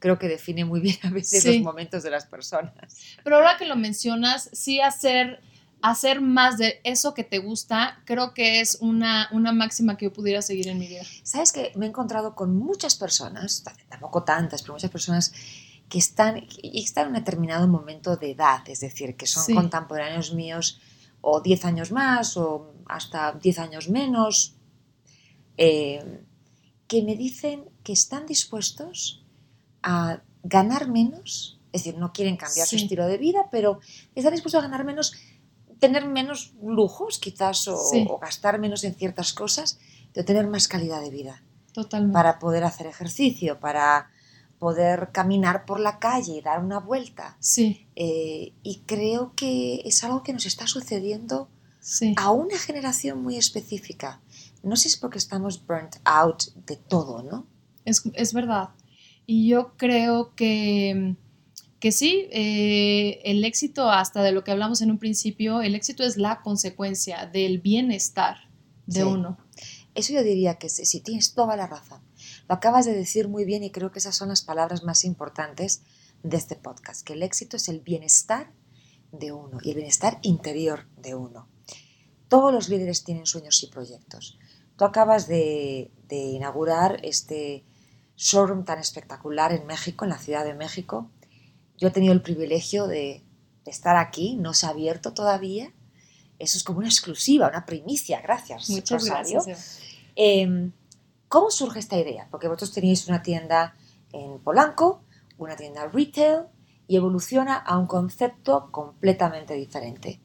creo 0.04 0.18
que 0.18 0.28
define 0.28 0.66
muy 0.66 0.80
bien 0.80 0.98
a 1.02 1.08
veces 1.08 1.42
Sí. 1.42 1.48
los 1.54 1.62
momentos 1.62 2.02
de 2.02 2.10
las 2.10 2.26
personas. 2.26 2.94
Pero 3.24 3.36
ahora 3.36 3.56
que 3.56 3.64
lo 3.64 3.74
mencionas, 3.74 4.50
sí 4.52 4.78
hacer, 4.78 5.40
hacer 5.80 6.20
más 6.20 6.58
de 6.58 6.78
eso 6.84 7.14
que 7.14 7.24
te 7.24 7.38
gusta, 7.38 8.02
creo 8.04 8.34
que 8.34 8.60
es 8.60 8.76
una, 8.82 9.30
una 9.32 9.52
máxima 9.54 9.96
que 9.96 10.04
yo 10.04 10.12
pudiera 10.12 10.42
seguir 10.42 10.68
en 10.68 10.78
mi 10.78 10.88
vida. 10.88 11.04
Sabes 11.22 11.52
que 11.52 11.72
me 11.76 11.86
he 11.86 11.88
encontrado 11.88 12.34
con 12.34 12.54
muchas 12.54 12.96
personas, 12.96 13.64
tampoco 13.88 14.24
tantas, 14.24 14.60
pero 14.60 14.74
muchas 14.74 14.90
personas 14.90 15.32
que 15.88 15.96
están, 15.98 16.46
y 16.62 16.82
están 16.82 17.04
en 17.04 17.08
un 17.08 17.14
determinado 17.14 17.66
momento 17.66 18.16
de 18.18 18.32
edad, 18.32 18.60
es 18.68 18.80
decir, 18.80 19.16
que 19.16 19.26
son 19.26 19.44
Sí. 19.44 19.54
contemporáneos 19.54 20.34
míos 20.34 20.82
o 21.22 21.40
10 21.40 21.64
años 21.64 21.92
más 21.92 22.36
o 22.36 22.74
hasta 22.86 23.32
10 23.32 23.58
años 23.58 23.88
menos, 23.88 24.56
eh, 25.56 26.20
que 26.88 27.02
me 27.02 27.16
dicen 27.16 27.64
que 27.82 27.94
están 27.94 28.26
dispuestos 28.26 29.23
a 29.84 30.22
ganar 30.42 30.88
menos, 30.88 31.60
es 31.72 31.84
decir, 31.84 31.98
no 31.98 32.12
quieren 32.12 32.36
cambiar 32.36 32.66
su 32.66 32.76
estilo 32.76 33.06
de 33.06 33.18
vida, 33.18 33.48
pero 33.52 33.78
están 34.14 34.32
dispuestos 34.32 34.58
a 34.60 34.66
ganar 34.66 34.84
menos, 34.84 35.12
tener 35.78 36.06
menos 36.06 36.54
lujos 36.62 37.18
quizás 37.18 37.68
o, 37.68 37.76
Sí. 37.76 38.06
o 38.08 38.18
gastar 38.18 38.58
menos 38.58 38.82
en 38.84 38.94
ciertas 38.94 39.32
cosas, 39.32 39.78
pero 40.12 40.24
tener 40.24 40.46
más 40.46 40.66
calidad 40.68 41.00
de 41.00 41.10
vida 41.10 41.42
Totalmente. 41.72 42.14
para 42.14 42.38
poder 42.38 42.64
hacer 42.64 42.86
ejercicio, 42.86 43.60
para 43.60 44.10
poder 44.58 45.10
caminar 45.12 45.66
por 45.66 45.80
la 45.80 45.98
calle 45.98 46.34
y 46.38 46.40
dar 46.40 46.60
una 46.64 46.78
vuelta. 46.80 47.36
Sí, 47.40 47.86
Eh, 47.96 48.52
y 48.62 48.80
creo 48.86 49.32
que 49.36 49.82
es 49.84 50.02
algo 50.04 50.22
que 50.22 50.32
nos 50.32 50.46
está 50.46 50.66
sucediendo 50.66 51.48
sí. 51.80 52.14
a 52.16 52.30
una 52.30 52.58
generación 52.58 53.22
muy 53.22 53.36
específica. 53.36 54.20
No 54.62 54.76
sé 54.76 54.82
si 54.84 54.88
es 54.90 54.96
porque 54.96 55.18
estamos 55.18 55.66
burnt 55.66 55.96
out 56.04 56.44
de 56.66 56.76
todo, 56.76 57.22
¿no? 57.22 57.46
Es, 57.84 58.02
es 58.14 58.32
verdad. 58.32 58.70
Y 59.26 59.48
yo 59.48 59.74
creo 59.76 60.34
que, 60.34 61.16
que 61.80 61.92
sí, 61.92 62.28
eh, 62.30 63.20
el 63.24 63.44
éxito, 63.44 63.90
hasta 63.90 64.22
de 64.22 64.32
lo 64.32 64.44
que 64.44 64.50
hablamos 64.50 64.82
en 64.82 64.90
un 64.90 64.98
principio, 64.98 65.62
el 65.62 65.74
éxito 65.74 66.04
es 66.04 66.16
la 66.16 66.42
consecuencia 66.42 67.26
del 67.26 67.60
bienestar 67.60 68.36
de 68.86 69.00
Sí. 69.00 69.02
uno. 69.02 69.38
Eso 69.94 70.12
yo 70.12 70.22
diría 70.22 70.56
que 70.56 70.68
sí, 70.68 70.84
sí, 70.84 71.00
tienes 71.00 71.34
toda 71.34 71.56
la 71.56 71.66
razón. 71.66 72.00
Lo 72.48 72.54
acabas 72.56 72.84
de 72.84 72.94
decir 72.94 73.28
muy 73.28 73.44
bien 73.44 73.62
y 73.62 73.70
creo 73.70 73.90
que 73.92 74.00
esas 74.00 74.16
son 74.16 74.28
las 74.28 74.42
palabras 74.42 74.82
más 74.82 75.04
importantes 75.04 75.82
de 76.22 76.36
este 76.36 76.56
podcast, 76.56 77.06
que 77.06 77.12
el 77.14 77.22
éxito 77.22 77.56
es 77.56 77.68
el 77.68 77.80
bienestar 77.80 78.50
de 79.12 79.32
uno 79.32 79.58
y 79.62 79.70
el 79.70 79.76
bienestar 79.76 80.18
interior 80.22 80.86
de 80.96 81.14
uno. 81.14 81.48
Todos 82.28 82.52
los 82.52 82.68
líderes 82.68 83.04
tienen 83.04 83.26
sueños 83.26 83.62
y 83.62 83.68
proyectos. 83.68 84.38
Tú 84.76 84.84
acabas 84.84 85.28
de, 85.28 85.92
de 86.08 86.16
inaugurar 86.16 86.98
este 87.04 87.64
showroom 88.16 88.64
tan 88.64 88.78
espectacular 88.78 89.52
en 89.52 89.66
México, 89.66 90.04
en 90.04 90.10
la 90.10 90.18
Ciudad 90.18 90.44
de 90.44 90.54
México. 90.54 91.10
Yo 91.78 91.88
he 91.88 91.90
tenido 91.90 92.12
el 92.12 92.22
privilegio 92.22 92.86
de, 92.86 93.22
de 93.64 93.70
estar 93.70 93.96
aquí, 93.96 94.36
no 94.36 94.54
se 94.54 94.66
ha 94.66 94.70
abierto 94.70 95.12
todavía. 95.12 95.72
Eso 96.38 96.58
es 96.58 96.64
como 96.64 96.78
una 96.78 96.88
exclusiva, 96.88 97.48
una 97.48 97.66
primicia. 97.66 98.20
Gracias, 98.20 98.70
Muchas 98.70 99.02
Rosario. 99.02 99.42
gracias. 99.44 99.80
Eh, 100.16 100.70
¿Cómo 101.28 101.50
surge 101.50 101.80
esta 101.80 101.96
idea? 101.96 102.28
Porque 102.30 102.46
vosotros 102.46 102.72
tenéis 102.72 103.08
una 103.08 103.22
tienda 103.22 103.76
en 104.12 104.38
Polanco, 104.38 105.02
una 105.38 105.56
tienda 105.56 105.86
retail 105.86 106.44
y 106.86 106.96
evoluciona 106.96 107.56
a 107.56 107.78
un 107.78 107.86
concepto 107.86 108.68
completamente 108.70 109.54
diferente. 109.54 110.20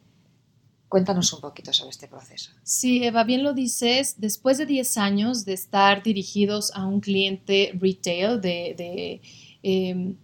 Cuéntanos 0.89 1.31
un 1.33 1.41
poquito 1.41 1.71
sobre 1.71 1.91
este 1.91 2.07
proceso. 2.07 2.51
Sí, 2.63 3.03
Eva, 3.03 3.23
bien 3.23 3.43
lo 3.43 3.53
dices, 3.53 4.15
después 4.17 4.57
de 4.57 4.65
10 4.65 4.97
años 4.97 5.45
de 5.45 5.53
estar 5.53 6.01
dirigidos 6.01 6.71
a 6.73 6.87
un 6.87 6.99
cliente 6.99 7.71
retail, 7.79 8.41
de, 8.41 9.21
eh, 9.61 10.15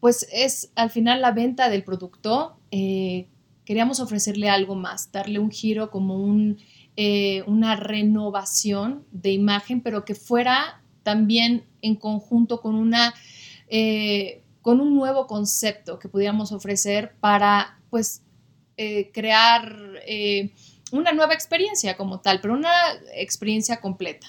pues 0.00 0.26
es 0.32 0.70
al 0.76 0.90
final 0.90 1.20
la 1.20 1.32
venta 1.32 1.68
del 1.68 1.84
producto, 1.84 2.58
eh, 2.70 3.28
queríamos 3.66 4.00
ofrecerle 4.00 4.48
algo 4.48 4.74
más, 4.74 5.12
darle 5.12 5.38
un 5.38 5.50
giro 5.50 5.90
como 5.90 6.54
eh, 6.96 7.42
una 7.46 7.76
renovación 7.76 9.04
de 9.12 9.32
imagen, 9.32 9.82
pero 9.82 10.06
que 10.06 10.14
fuera 10.14 10.82
también 11.02 11.66
en 11.82 11.96
conjunto 11.96 12.62
con 12.62 12.76
una... 12.76 13.14
eh, 13.68 14.42
con 14.62 14.80
un 14.80 14.94
nuevo 14.94 15.26
concepto 15.26 15.98
que 15.98 16.08
pudiéramos 16.08 16.52
ofrecer 16.52 17.14
para, 17.20 17.78
pues, 17.90 18.22
eh, 18.80 19.10
crear 19.12 20.00
eh, 20.06 20.52
una 20.92 21.10
nueva 21.10 21.34
experiencia 21.34 21.96
como 21.96 22.20
tal, 22.20 22.40
pero 22.40 22.54
una 22.54 22.72
experiencia 23.12 23.80
completa. 23.80 24.28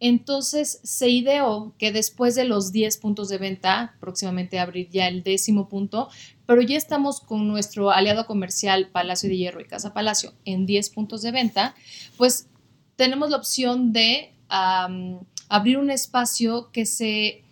Entonces 0.00 0.80
se 0.82 1.10
ideó 1.10 1.74
que 1.78 1.92
después 1.92 2.34
de 2.34 2.44
los 2.44 2.72
10 2.72 2.96
puntos 2.96 3.28
de 3.28 3.36
venta, 3.36 3.94
próximamente 4.00 4.58
abrir 4.58 4.88
ya 4.88 5.08
el 5.08 5.22
décimo 5.22 5.68
punto, 5.68 6.08
pero 6.46 6.62
ya 6.62 6.78
estamos 6.78 7.20
con 7.20 7.46
nuestro 7.46 7.90
aliado 7.90 8.26
comercial 8.26 8.88
Palacio 8.88 9.28
de 9.28 9.36
Hierro 9.36 9.60
y 9.60 9.66
Casa 9.66 9.92
Palacio 9.92 10.32
en 10.46 10.64
10 10.64 10.88
puntos 10.88 11.20
de 11.20 11.30
venta, 11.30 11.74
pues 12.16 12.48
tenemos 12.96 13.28
la 13.28 13.36
opción 13.36 13.92
de 13.92 14.32
abrir 14.48 15.76
un 15.76 15.90
espacio 15.90 16.70
que 16.72 16.86
se 16.86 17.44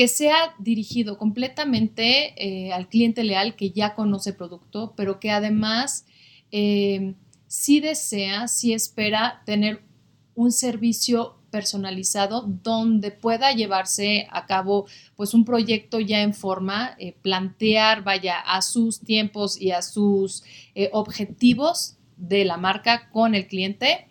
que 0.00 0.08
sea 0.08 0.54
dirigido 0.58 1.18
completamente 1.18 2.32
eh, 2.42 2.72
al 2.72 2.88
cliente 2.88 3.22
leal 3.22 3.54
que 3.54 3.70
ya 3.70 3.94
conoce 3.94 4.30
el 4.30 4.36
producto, 4.36 4.94
pero 4.96 5.20
que 5.20 5.30
además 5.30 6.06
eh, 6.52 7.12
sí 7.46 7.80
desea, 7.80 8.48
sí 8.48 8.72
espera 8.72 9.42
tener 9.44 9.82
un 10.34 10.52
servicio 10.52 11.36
personalizado 11.50 12.40
donde 12.40 13.10
pueda 13.10 13.52
llevarse 13.52 14.26
a 14.30 14.46
cabo 14.46 14.86
pues 15.16 15.34
un 15.34 15.44
proyecto 15.44 16.00
ya 16.00 16.22
en 16.22 16.32
forma, 16.32 16.96
eh, 16.98 17.14
plantear 17.20 18.02
vaya 18.02 18.40
a 18.40 18.62
sus 18.62 19.00
tiempos 19.00 19.60
y 19.60 19.72
a 19.72 19.82
sus 19.82 20.44
eh, 20.74 20.88
objetivos 20.94 21.98
de 22.16 22.46
la 22.46 22.56
marca 22.56 23.10
con 23.10 23.34
el 23.34 23.46
cliente, 23.46 24.06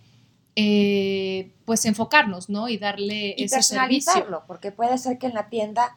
eh, 0.61 1.53
pues 1.65 1.85
enfocarnos, 1.85 2.49
¿no? 2.49 2.67
Y 2.69 2.77
darle 2.77 3.33
Y 3.37 3.45
ese 3.45 3.61
servicio. 3.61 3.77
personalizarlo, 4.05 4.43
porque 4.47 4.71
puede 4.71 4.97
ser 4.97 5.17
que 5.17 5.27
en 5.27 5.33
la 5.33 5.47
tienda 5.49 5.95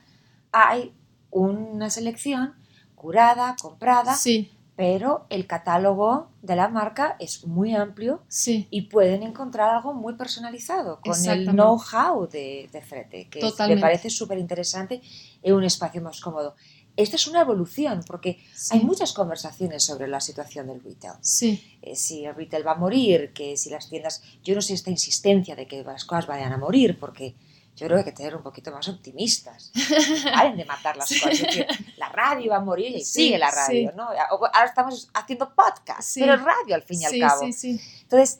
hay 0.52 0.92
una 1.30 1.90
selección 1.90 2.54
curada, 2.94 3.56
comprada, 3.60 4.14
Sí, 4.14 4.52
pero 4.76 5.26
el 5.30 5.46
catálogo 5.46 6.30
de 6.40 6.54
la 6.56 6.68
marca 6.68 7.16
es 7.18 7.44
muy 7.46 7.74
amplio 7.74 8.22
sí, 8.28 8.68
y 8.70 8.82
pueden 8.82 9.22
encontrar 9.22 9.70
algo 9.74 9.92
muy 9.92 10.14
personalizado 10.14 11.00
con 11.00 11.12
el 11.32 11.46
know-how 11.56 12.28
de, 12.28 12.68
de 12.72 12.82
Frete, 12.82 13.28
que 13.28 13.40
es- 13.48 13.58
me 13.68 13.76
parece 13.80 14.08
súper 14.10 14.38
interesante 14.38 15.00
en 15.42 15.54
un 15.54 15.64
espacio 15.64 16.00
más 16.00 16.20
cómodo. 16.20 16.54
Esto 16.96 17.16
es 17.16 17.26
una 17.26 17.40
evolución, 17.40 18.02
porque 18.06 18.38
sí, 18.54 18.76
hay 18.76 18.84
muchas 18.84 19.12
conversaciones 19.14 19.82
sobre 19.84 20.08
la 20.08 20.20
situación 20.20 20.66
del 20.66 20.82
retail. 20.82 21.14
sí, 21.22 21.78
Eh, 21.82 21.96
si 21.96 22.24
el 22.26 22.34
retail 22.34 22.66
va 22.66 22.72
a 22.72 22.76
morir, 22.76 23.32
que 23.32 23.56
si 23.56 23.70
las 23.70 23.88
tiendas... 23.88 24.22
Yo 24.44 24.54
no 24.54 24.60
sé 24.60 24.74
esta 24.74 24.90
insistencia 24.90 25.56
de 25.56 25.66
que 25.66 25.82
las 25.82 26.04
cosas 26.04 26.26
vayan 26.26 26.52
a 26.52 26.58
morir, 26.58 26.98
porque 26.98 27.34
yo 27.76 27.86
creo 27.86 27.96
que 27.96 28.00
hay 28.00 28.04
que 28.04 28.12
tener 28.12 28.36
un 28.36 28.42
poquito 28.42 28.70
más 28.70 28.86
optimistas. 28.88 29.72
Paren 30.24 30.56
de 30.58 30.64
matar 30.66 30.96
las 30.98 31.08
Sí. 31.08 31.18
cosas. 31.18 31.40
Es 31.40 31.46
decir, 31.46 31.66
la 31.96 32.10
radio 32.10 32.50
va 32.50 32.58
a 32.58 32.60
morir 32.60 32.94
y 32.94 33.00
Sí, 33.04 33.22
sigue 33.24 33.38
la 33.38 33.50
radio, 33.50 33.90
sí. 33.90 33.96
¿no? 33.96 34.08
Ahora 34.10 34.66
estamos 34.66 35.08
haciendo 35.14 35.54
podcast, 35.54 36.16
pero 36.18 36.34
es 36.34 36.42
radio 36.42 36.74
al 36.74 36.82
fin 36.82 37.00
y 37.00 37.04
al 37.06 37.18
cabo. 37.18 37.40
sí, 37.46 37.52
sí. 37.54 37.80
Entonces, 38.02 38.38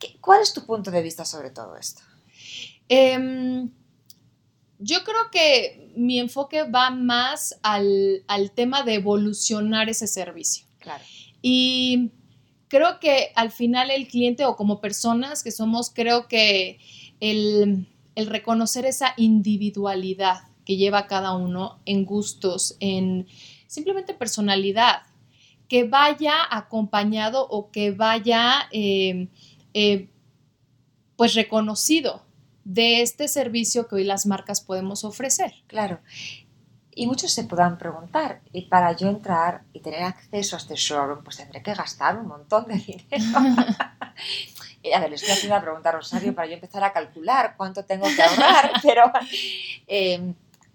¿qué- 0.00 0.16
¿cuál 0.20 0.42
es 0.42 0.52
tu 0.52 0.66
punto 0.66 0.90
de 0.90 1.00
vista 1.00 1.24
sobre 1.24 1.50
todo 1.50 1.76
esto? 1.76 2.02
Em, 2.88 3.70
yo 4.78 5.04
creo 5.04 5.30
que 5.30 5.92
mi 5.96 6.18
enfoque 6.18 6.62
va 6.62 6.90
más 6.90 7.58
al, 7.62 8.22
al 8.28 8.52
tema 8.52 8.82
de 8.82 8.94
evolucionar 8.94 9.88
ese 9.88 10.06
servicio. 10.06 10.64
Claro. 10.78 11.02
Y 11.42 12.10
creo 12.68 13.00
que 13.00 13.32
al 13.34 13.50
final 13.50 13.90
el 13.90 14.08
cliente 14.08 14.44
o 14.44 14.56
como 14.56 14.80
personas 14.80 15.42
que 15.42 15.50
somos, 15.50 15.90
creo 15.90 16.28
que 16.28 16.78
el, 17.20 17.88
el 18.14 18.26
reconocer 18.26 18.84
esa 18.86 19.14
individualidad 19.16 20.42
que 20.64 20.76
lleva 20.76 21.06
cada 21.06 21.34
uno 21.34 21.80
en 21.86 22.04
gustos, 22.04 22.76
en 22.80 23.26
simplemente 23.66 24.14
personalidad, 24.14 25.02
que 25.68 25.84
vaya 25.84 26.34
acompañado 26.50 27.46
o 27.48 27.70
que 27.70 27.90
vaya 27.90 28.68
eh, 28.70 29.28
eh, 29.74 30.08
pues 31.16 31.34
reconocido 31.34 32.22
de 32.68 33.00
este 33.00 33.28
servicio 33.28 33.88
que 33.88 33.94
hoy 33.94 34.04
las 34.04 34.26
marcas 34.26 34.60
podemos 34.60 35.02
ofrecer. 35.02 35.54
Claro. 35.66 36.00
Y 36.94 37.06
muchos 37.06 37.32
se 37.32 37.44
podrán 37.44 37.78
preguntar, 37.78 38.42
y 38.52 38.66
para 38.66 38.92
yo 38.92 39.08
entrar 39.08 39.62
y 39.72 39.80
tener 39.80 40.02
acceso 40.02 40.54
a 40.54 40.58
este 40.58 40.74
showroom, 40.74 41.24
pues 41.24 41.38
tendré 41.38 41.62
que 41.62 41.72
gastar 41.72 42.18
un 42.18 42.26
montón 42.26 42.66
de 42.66 42.74
dinero. 42.74 43.38
A 44.94 45.00
ver, 45.00 45.08
le 45.08 45.16
estoy 45.16 45.30
haciendo 45.30 45.54
la 45.56 45.62
pregunta 45.62 45.88
a 45.88 45.92
Rosario 45.92 46.34
para 46.34 46.46
yo 46.46 46.54
empezar 46.54 46.82
a 46.84 46.92
calcular 46.92 47.54
cuánto 47.56 47.84
tengo 47.84 48.06
que 48.06 48.22
ahorrar, 48.22 48.72
pero 48.82 49.10
eh, 49.86 50.34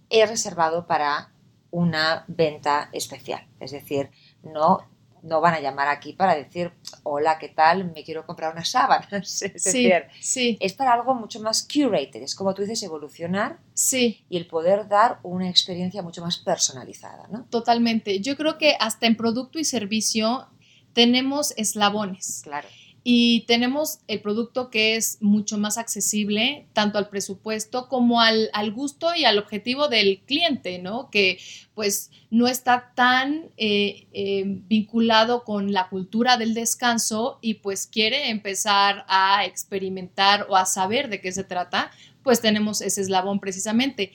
he 0.09 0.25
reservado 0.25 0.85
para 0.85 1.31
una 1.71 2.25
venta 2.27 2.89
especial. 2.91 3.47
Es 3.59 3.71
decir, 3.71 4.11
no 4.43 4.87
no 5.23 5.41
van 5.41 5.55
a 5.55 5.59
llamar 5.59 5.87
aquí 5.87 6.13
para 6.13 6.35
decir, 6.35 6.71
hola, 7.03 7.39
¿qué 7.39 7.49
tal? 7.49 7.91
Me 7.93 8.03
quiero 8.03 8.25
comprar 8.25 8.51
unas 8.53 8.69
sábanas. 8.69 9.41
Es 9.53 9.63
Sí, 9.63 9.83
decir, 9.83 10.03
sí, 10.19 10.57
es 10.59 10.73
para 10.73 10.93
algo 10.93 11.15
mucho 11.15 11.39
más 11.41 11.67
curated, 11.67 12.21
es 12.21 12.35
como 12.35 12.53
tú 12.53 12.61
dices, 12.61 12.83
evolucionar 12.83 13.57
sí, 13.73 14.23
y 14.29 14.37
el 14.37 14.47
poder 14.47 14.87
dar 14.87 15.19
una 15.23 15.49
experiencia 15.49 16.01
mucho 16.01 16.21
más 16.21 16.37
personalizada, 16.37 17.27
¿no? 17.29 17.45
totalmente. 17.49 18.19
Yo 18.19 18.37
creo 18.37 18.57
que 18.57 18.75
hasta 18.79 19.07
en 19.07 19.15
producto 19.17 19.59
y 19.59 19.63
servicio 19.65 20.47
tenemos 20.93 21.53
eslabones. 21.57 22.41
Claro. 22.43 22.67
Y 23.05 23.41
tenemos 23.47 23.99
el 24.07 24.21
producto 24.21 24.69
que 24.69 24.95
es 24.95 25.17
mucho 25.19 25.57
más 25.57 25.77
accesible, 25.77 26.67
tanto 26.71 26.97
al 26.97 27.09
presupuesto 27.09 27.89
como 27.89 28.21
al, 28.21 28.49
al 28.53 28.71
gusto 28.71 29.13
y 29.13 29.25
al 29.25 29.37
objetivo 29.37 29.89
del 29.89 30.21
cliente, 30.25 30.79
¿no? 30.79 31.09
Que 31.09 31.37
pues 31.73 32.11
no 32.29 32.47
está 32.47 32.93
tan 32.95 33.51
eh, 33.57 34.07
eh, 34.13 34.43
vinculado 34.45 35.43
con 35.43 35.73
la 35.73 35.89
cultura 35.89 36.37
del 36.37 36.53
descanso 36.53 37.39
y 37.41 37.55
pues 37.55 37.87
quiere 37.87 38.29
empezar 38.29 39.05
a 39.07 39.45
experimentar 39.45 40.47
o 40.49 40.55
a 40.55 40.65
saber 40.65 41.09
de 41.09 41.19
qué 41.19 41.31
se 41.31 41.43
trata, 41.43 41.91
pues 42.23 42.41
tenemos 42.41 42.81
ese 42.81 43.01
eslabón 43.01 43.39
precisamente. 43.39 44.13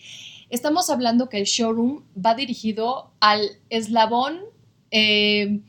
Estamos 0.50 0.88
hablando 0.88 1.28
que 1.28 1.38
el 1.38 1.44
showroom 1.44 2.04
va 2.24 2.34
dirigido 2.34 3.12
al 3.20 3.58
eslabón 3.68 4.40
eh, 4.90 5.60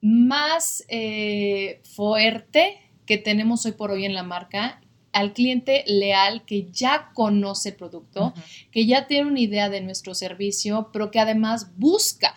más 0.00 0.84
eh, 0.88 1.80
fuerte 1.94 2.78
que 3.06 3.18
tenemos 3.18 3.64
hoy 3.66 3.72
por 3.72 3.90
hoy 3.90 4.04
en 4.04 4.14
la 4.14 4.22
marca, 4.22 4.80
al 5.12 5.32
cliente 5.32 5.82
leal 5.86 6.44
que 6.44 6.70
ya 6.70 7.10
conoce 7.14 7.70
el 7.70 7.76
producto, 7.76 8.26
Ujú. 8.26 8.40
que 8.70 8.86
ya 8.86 9.06
tiene 9.06 9.28
una 9.30 9.40
idea 9.40 9.68
de 9.70 9.80
nuestro 9.80 10.14
servicio, 10.14 10.90
pero 10.92 11.10
que 11.10 11.18
además 11.18 11.72
busca 11.78 12.34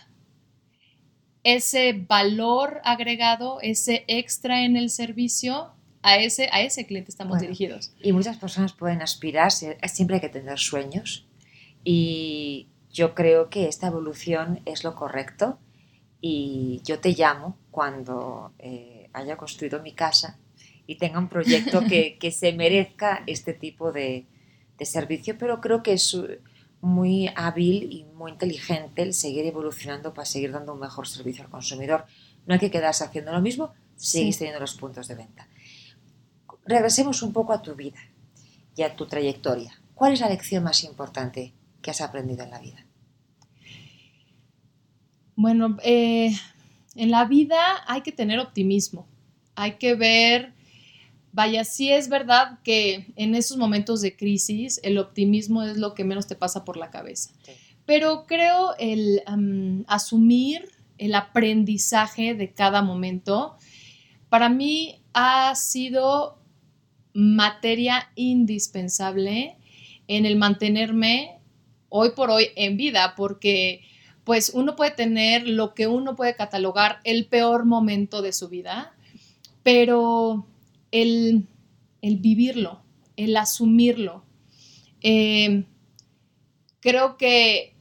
ese 1.44 1.94
valor 2.08 2.82
agregado, 2.84 3.60
ese 3.62 4.06
extra 4.08 4.64
en 4.64 4.78
el 4.78 4.90
servicio, 4.90 5.72
a 6.04 6.18
ese, 6.18 6.50
a 6.52 6.62
ese 6.62 6.86
cliente 6.86 7.12
estamos 7.12 7.32
Bueno. 7.32 7.42
dirigidos. 7.44 7.94
Y 8.02 8.12
muchas 8.12 8.38
personas 8.38 8.74
pueden 8.74 9.02
aspirar, 9.02 9.52
sie- 9.52 9.78
siempre 9.88 10.16
hay 10.16 10.22
que 10.22 10.30
tener 10.30 10.58
sueños. 10.60 11.28
Y 11.84 12.68
yo 12.92 13.14
creo 13.16 13.50
que 13.50 13.68
esta 13.68 13.88
evolución 13.88 14.62
es 14.66 14.84
lo 14.84 14.96
correcto. 14.96 15.60
Y 16.22 16.82
yo 16.86 17.00
te 17.00 17.10
llamo 17.14 17.58
cuando 17.72 18.54
eh, 18.60 19.10
haya 19.14 19.38
construido 19.38 19.82
mi 19.82 19.94
casa 19.94 20.38
y 20.86 20.96
tenga 20.96 21.18
un 21.20 21.28
proyecto 21.30 21.82
que, 21.90 22.18
que 22.20 22.32
se 22.32 22.54
merezca 22.54 23.24
este 23.26 23.54
tipo 23.54 23.92
de, 23.92 24.26
de 24.78 24.86
servicio, 24.86 25.38
pero 25.38 25.60
creo 25.62 25.82
que 25.84 25.94
es 25.94 26.14
uh, 26.14 26.28
muy 26.82 27.30
hábil 27.36 27.92
y 27.92 28.04
muy 28.16 28.32
inteligente 28.32 29.02
el 29.02 29.14
seguir 29.14 29.46
evolucionando 29.46 30.14
para 30.14 30.26
seguir 30.26 30.52
dando 30.52 30.74
un 30.74 30.80
mejor 30.80 31.08
servicio 31.08 31.44
al 31.44 31.50
consumidor. 31.50 32.06
No 32.46 32.54
hay 32.54 32.60
que 32.60 32.72
quedarse 32.72 33.04
haciendo 33.04 33.32
lo 33.32 33.42
mismo, 33.42 33.74
seguís 33.96 34.36
Sí. 34.36 34.40
teniendo 34.40 34.60
los 34.60 34.76
puntos 34.76 35.08
de 35.08 35.16
venta. 35.16 35.48
Regresemos 36.66 37.22
un 37.24 37.34
poco 37.34 37.54
a 37.54 37.62
tu 37.62 37.76
vida 37.76 38.00
y 38.76 38.84
a 38.84 38.96
tu 38.96 39.06
trayectoria. 39.08 39.80
¿Cuál 39.96 40.14
es 40.14 40.20
la 40.22 40.30
lección 40.30 40.64
más 40.64 40.84
importante 40.84 41.54
que 41.82 41.92
has 41.92 42.02
aprendido 42.02 42.44
en 42.44 42.52
la 42.52 42.60
vida? 42.60 42.86
Bueno, 45.42 45.76
eh, 45.84 46.34
en 46.96 47.10
la 47.10 47.26
vida 47.26 47.60
hay 47.88 48.02
que 48.02 48.12
tener 48.12 48.38
optimismo, 48.38 49.08
hay 49.56 49.78
que 49.80 49.96
ver, 49.96 50.54
vaya, 51.32 51.64
sí 51.64 51.92
es 51.92 52.10
verdad 52.10 52.60
que 52.64 53.08
en 53.16 53.34
esos 53.34 53.58
momentos 53.58 54.02
de 54.02 54.16
crisis 54.16 54.80
el 54.84 55.00
optimismo 55.00 55.64
es 55.64 55.78
lo 55.78 55.96
que 55.96 56.04
menos 56.04 56.28
te 56.28 56.36
pasa 56.36 56.64
por 56.64 56.78
la 56.78 56.92
cabeza, 56.92 57.32
Sí. 57.44 57.54
pero 57.88 58.26
creo 58.28 58.76
el 58.78 59.24
asumir 59.88 60.70
el 61.00 61.16
aprendizaje 61.16 62.36
de 62.36 62.54
cada 62.54 62.84
momento, 62.84 63.56
para 64.30 64.48
mí 64.48 65.02
ha 65.16 65.56
sido 65.56 66.38
materia 67.14 68.12
indispensable 68.14 69.58
en 70.08 70.28
el 70.28 70.36
mantenerme 70.36 71.40
hoy 71.90 72.12
por 72.16 72.30
hoy 72.30 72.50
en 72.56 72.78
vida, 72.78 73.16
porque 73.18 73.82
pues 74.24 74.52
uno 74.54 74.76
puede 74.76 74.92
tener 74.92 75.48
lo 75.48 75.74
que 75.74 75.88
uno 75.88 76.16
puede 76.16 76.36
catalogar 76.36 77.00
el 77.04 77.26
peor 77.26 77.66
momento 77.66 78.22
de 78.22 78.34
su 78.34 78.50
vida, 78.50 78.94
pero 79.64 80.48
el, 80.92 81.48
el 82.02 82.18
vivirlo, 82.18 82.82
el 83.18 83.36
asumirlo, 83.38 84.24
eh, 85.02 85.66
creo 86.80 87.18
que 87.18 87.76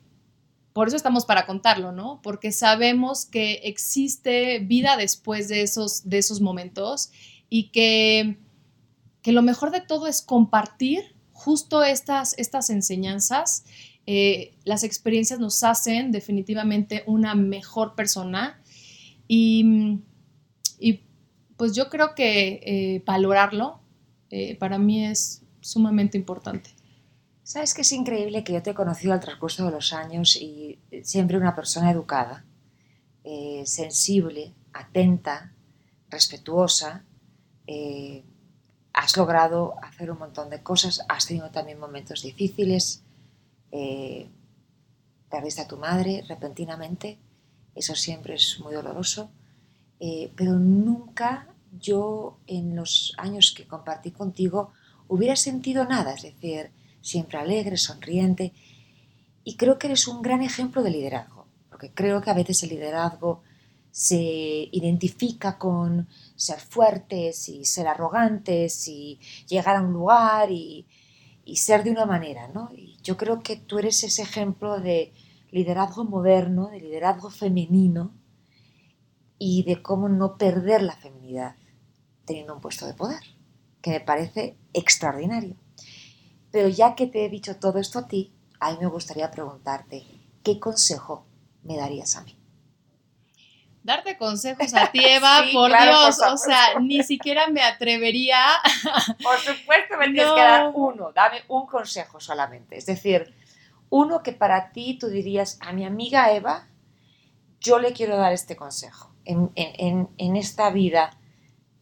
por 0.72 0.88
eso 0.88 0.96
estamos 0.96 1.24
para 1.24 1.46
contarlo, 1.46 1.92
¿no? 1.92 2.20
Porque 2.22 2.52
sabemos 2.52 3.26
que 3.26 3.60
existe 3.64 4.60
vida 4.60 4.96
después 4.96 5.48
de 5.48 5.62
esos, 5.62 6.08
de 6.08 6.18
esos 6.18 6.40
momentos 6.40 7.10
y 7.48 7.70
que, 7.70 8.38
que 9.22 9.32
lo 9.32 9.42
mejor 9.42 9.72
de 9.72 9.80
todo 9.80 10.06
es 10.06 10.22
compartir 10.22 11.16
justo 11.32 11.82
estas, 11.82 12.38
estas 12.38 12.70
enseñanzas 12.70 13.64
eh, 14.06 14.54
las 14.64 14.82
experiencias 14.82 15.38
nos 15.40 15.62
hacen 15.62 16.10
definitivamente 16.10 17.04
una 17.06 17.34
mejor 17.34 17.94
persona 17.94 18.60
y, 19.28 20.00
y 20.78 21.04
pues 21.56 21.74
yo 21.74 21.88
creo 21.88 22.14
que 22.14 22.60
eh, 22.64 23.02
valorarlo 23.04 23.80
eh, 24.30 24.56
para 24.56 24.78
mí 24.78 25.04
es 25.04 25.42
sumamente 25.60 26.16
importante. 26.16 26.70
Sabes 27.42 27.74
que 27.74 27.82
es 27.82 27.92
increíble 27.92 28.44
que 28.44 28.52
yo 28.52 28.62
te 28.62 28.70
he 28.70 28.74
conocido 28.74 29.12
al 29.12 29.20
transcurso 29.20 29.64
de 29.64 29.72
los 29.72 29.92
años 29.92 30.36
y 30.36 30.78
siempre 31.02 31.36
una 31.36 31.56
persona 31.56 31.90
educada, 31.90 32.44
sensible, 33.64 34.54
atenta, 34.72 35.52
respetuosa. 36.08 37.04
has 38.92 39.16
logrado 39.16 39.74
hacer 39.82 40.12
un 40.12 40.18
montón 40.18 40.48
de 40.48 40.62
cosas, 40.62 41.04
has 41.08 41.26
tenido 41.26 41.50
también 41.50 41.80
momentos 41.80 42.22
difíciles. 42.22 43.02
Eh, 43.72 44.28
perdiste 45.30 45.62
a 45.62 45.68
tu 45.68 45.76
madre 45.76 46.24
repentinamente, 46.28 47.18
eso 47.74 47.94
siempre 47.94 48.34
es 48.34 48.58
muy 48.60 48.74
doloroso, 48.74 49.30
eh, 50.00 50.32
pero 50.34 50.52
nunca 50.58 51.54
yo 51.78 52.38
en 52.46 52.74
los 52.74 53.14
años 53.16 53.52
que 53.56 53.66
compartí 53.66 54.10
contigo 54.10 54.72
hubiera 55.08 55.36
sentido 55.36 55.84
nada, 55.84 56.14
es 56.14 56.22
decir, 56.22 56.70
siempre 57.00 57.38
alegre, 57.38 57.76
sonriente, 57.76 58.52
y 59.44 59.56
creo 59.56 59.78
que 59.78 59.86
eres 59.86 60.06
un 60.08 60.20
gran 60.20 60.42
ejemplo 60.42 60.82
de 60.82 60.90
liderazgo, 60.90 61.46
porque 61.68 61.92
creo 61.92 62.20
que 62.20 62.30
a 62.30 62.34
veces 62.34 62.62
el 62.62 62.70
liderazgo 62.70 63.42
se 63.90 64.68
identifica 64.72 65.58
con 65.58 66.08
ser 66.36 66.60
fuertes 66.60 67.48
y 67.48 67.64
ser 67.64 67.88
arrogantes 67.88 68.86
y 68.88 69.18
llegar 69.48 69.76
a 69.76 69.82
un 69.82 69.92
lugar 69.92 70.50
y, 70.50 70.86
y 71.44 71.56
ser 71.56 71.82
de 71.82 71.90
una 71.90 72.06
manera, 72.06 72.48
¿no? 72.48 72.70
Y 72.72 72.96
yo 73.10 73.16
creo 73.16 73.40
que 73.40 73.56
tú 73.56 73.80
eres 73.80 74.04
ese 74.04 74.22
ejemplo 74.22 74.78
de 74.78 75.12
liderazgo 75.50 76.04
moderno, 76.04 76.68
de 76.68 76.78
liderazgo 76.78 77.28
femenino 77.28 78.14
y 79.36 79.64
de 79.64 79.82
cómo 79.82 80.08
no 80.08 80.38
perder 80.38 80.80
la 80.82 80.94
feminidad 80.94 81.56
teniendo 82.24 82.54
un 82.54 82.60
puesto 82.60 82.86
de 82.86 82.94
poder, 82.94 83.20
que 83.82 83.90
me 83.90 84.00
parece 84.00 84.56
extraordinario. 84.72 85.56
Pero 86.52 86.68
ya 86.68 86.94
que 86.94 87.08
te 87.08 87.24
he 87.24 87.28
dicho 87.28 87.56
todo 87.56 87.80
esto 87.80 87.98
a 87.98 88.06
ti, 88.06 88.32
a 88.60 88.70
mí 88.70 88.78
me 88.80 88.86
gustaría 88.86 89.32
preguntarte, 89.32 90.04
¿qué 90.44 90.60
consejo 90.60 91.26
me 91.64 91.76
darías 91.76 92.14
a 92.14 92.22
mí? 92.22 92.39
Darte 93.90 94.16
consejos 94.16 94.72
a 94.74 94.86
ti, 94.92 95.04
Eva, 95.04 95.42
Sí, 95.44 95.52
por 95.52 95.68
claro, 95.70 95.92
por 95.92 96.00
Dios, 96.02 96.20
o 96.32 96.36
sea, 96.36 96.78
ni 96.80 97.02
siquiera 97.02 97.48
me 97.48 97.62
atrevería. 97.62 98.36
Por 99.22 99.36
supuesto, 99.38 99.96
me 99.98 100.04
tienes 100.06 100.30
que 100.32 100.40
dar 100.40 100.70
uno, 100.74 101.10
dame 101.12 101.42
un 101.48 101.66
consejo 101.66 102.20
solamente. 102.20 102.76
Es 102.78 102.86
decir, 102.86 103.34
uno 103.88 104.22
que 104.22 104.32
para 104.32 104.70
ti 104.72 104.96
tú 104.98 105.08
dirías, 105.08 105.58
a 105.60 105.72
mi 105.72 105.84
amiga 105.84 106.30
Eva, 106.32 106.68
yo 107.60 107.78
le 107.80 107.92
quiero 107.92 108.16
dar 108.16 108.32
este 108.32 108.54
consejo 108.54 109.12
en, 109.24 109.50
en- 109.56 109.74
en- 109.78 110.08
en 110.18 110.36
esta 110.36 110.70
vida 110.70 111.10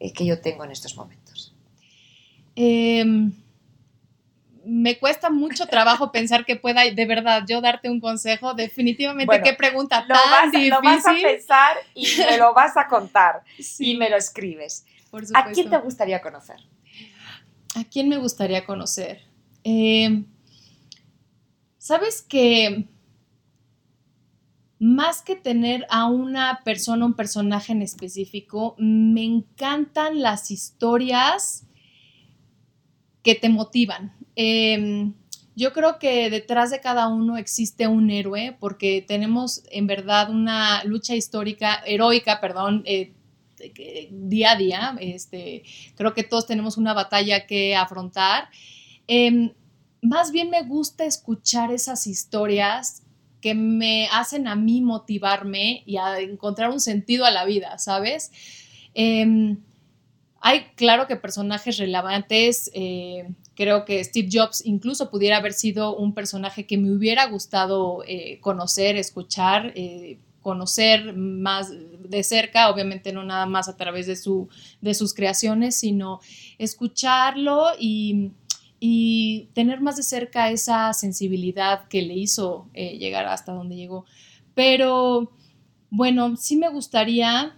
eh, 0.01 0.13
que 0.13 0.25
yo 0.25 0.41
tengo 0.41 0.65
en 0.65 0.71
estos 0.71 0.97
momentos. 0.97 1.55
Em, 2.57 3.33
me 4.71 4.99
cuesta 4.99 5.31
mucho 5.31 5.67
trabajo 5.67 6.13
pensar 6.13 6.45
que 6.45 6.57
pueda 6.57 6.83
de 6.85 7.07
verdad 7.07 7.45
yo 7.49 7.61
darte 7.61 7.89
un 7.91 8.01
consejo. 8.01 8.55
Definitivamente, 8.55 9.27
Bueno, 9.27 9.45
qué 9.45 9.55
pregunta 9.55 10.03
Lo 10.03 10.15
tan 10.15 10.31
vas, 10.31 10.45
lo 10.53 10.59
difícil. 10.61 10.81
vas 10.83 11.07
a 11.07 11.13
pensar 11.15 11.77
y 11.95 12.07
me 12.19 12.37
lo 12.37 12.53
vas 12.55 12.77
a 12.77 12.87
contar 12.87 13.43
Sí, 13.59 13.93
y 13.93 13.97
me 13.97 14.11
lo 14.11 14.17
escribes. 14.17 14.85
por 15.11 15.25
¿A 15.35 15.51
quién 15.53 15.71
te 15.71 15.79
gustaría 15.79 16.21
conocer? 16.21 16.57
¿A 17.75 17.85
quién 17.85 18.09
me 18.09 18.17
gustaría 18.19 18.65
conocer? 18.65 19.23
Eh, 19.65 20.25
Sabes 21.79 22.21
que 22.21 22.87
más 24.79 25.23
que 25.23 25.35
tener 25.37 25.87
a 25.91 26.07
una 26.07 26.61
persona, 26.63 27.07
un 27.07 27.15
personaje 27.15 27.73
en 27.73 27.81
específico, 27.83 28.75
me 28.79 29.25
encantan 29.25 30.21
las 30.21 30.51
historias 30.51 31.67
que 33.23 33.35
te 33.35 33.49
motivan. 33.49 34.15
Eh, 34.41 35.11
Yo 35.57 35.73
creo 35.73 35.99
que 35.99 36.31
detrás 36.31 36.71
de 36.71 36.81
cada 36.81 37.09
uno 37.09 37.37
existe 37.37 37.89
un 37.89 38.11
héroe 38.11 38.57
porque 38.61 39.05
tenemos 39.07 39.65
en 39.73 39.89
verdad 39.89 40.31
una 40.31 40.85
lucha 40.85 41.17
histórica, 41.17 41.83
heroica, 41.85 42.41
perdón, 42.41 42.83
eh, 42.87 43.13
día 44.13 44.53
a 44.53 44.57
día. 44.57 44.97
Este, 45.01 45.65
creo 45.97 46.15
que 46.15 46.23
todos 46.23 46.47
tenemos 46.47 46.77
una 46.77 46.95
batalla 46.95 47.45
que 47.47 47.75
afrontar. 47.75 48.49
Em, 49.09 49.53
más 50.01 50.31
bien 50.31 50.49
me 50.51 50.63
gusta 50.63 51.05
escuchar 51.05 51.73
esas 51.73 52.07
historias 52.07 53.03
que 53.41 53.55
me 53.55 54.07
hacen 54.13 54.47
a 54.47 54.55
mí 54.55 54.81
motivarme 54.81 55.83
y 55.87 55.97
a 55.97 56.21
encontrar 56.21 56.71
un 56.71 56.81
sentido 56.81 57.25
a 57.25 57.33
la 57.33 57.45
vida, 57.45 57.79
¿sabes? 57.79 58.31
Em, 58.95 59.59
hay, 60.41 60.67
claro 60.77 61.07
que 61.07 61.17
personajes 61.17 61.79
relevantes, 61.79 62.71
eh, 62.73 63.29
creo 63.57 63.85
que 63.85 64.03
Steve 64.05 64.29
Jobs 64.31 64.65
incluso 64.65 65.11
pudiera 65.11 65.39
haber 65.39 65.53
sido 65.53 65.97
un 65.97 66.15
personaje 66.15 66.67
que 66.67 66.77
me 66.79 66.93
hubiera 66.93 67.27
gustado 67.27 68.05
eh, 68.07 68.39
conocer, 68.41 68.97
escuchar, 68.97 69.73
eh, 69.75 70.19
conocer 70.41 71.17
más 71.17 71.73
de 71.73 72.23
cerca, 72.23 72.71
obviamente 72.71 73.13
no 73.13 73.25
nada 73.25 73.47
más 73.47 73.69
a 73.69 73.77
través 73.77 74.07
de, 74.07 74.15
su, 74.15 74.49
de 74.81 74.95
sus 74.95 75.13
creaciones, 75.13 75.77
sino 75.77 76.21
escucharlo 76.59 77.67
y, 77.79 78.31
tener 79.55 79.81
más 79.81 79.97
de 79.97 80.05
cerca 80.05 80.51
esa 80.51 80.93
sensibilidad 80.93 81.89
que 81.89 82.01
le 82.01 82.15
hizo 82.15 82.69
llegar 82.73 83.27
hasta 83.27 83.53
donde 83.53 83.75
llegó. 83.75 84.05
Pero 84.55 85.33
bueno, 85.91 86.37
sí 86.37 86.57
me 86.57 86.69
gustaría 86.69 87.57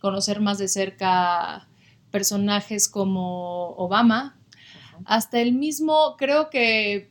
conocer 0.00 0.40
más 0.40 0.58
de 0.58 0.68
cerca 0.68 1.68
personajes 2.10 2.88
como 2.88 3.70
Obama, 3.76 4.38
hasta 5.04 5.40
el 5.40 5.52
mismo, 5.52 6.16
creo 6.16 6.50
que 6.50 7.10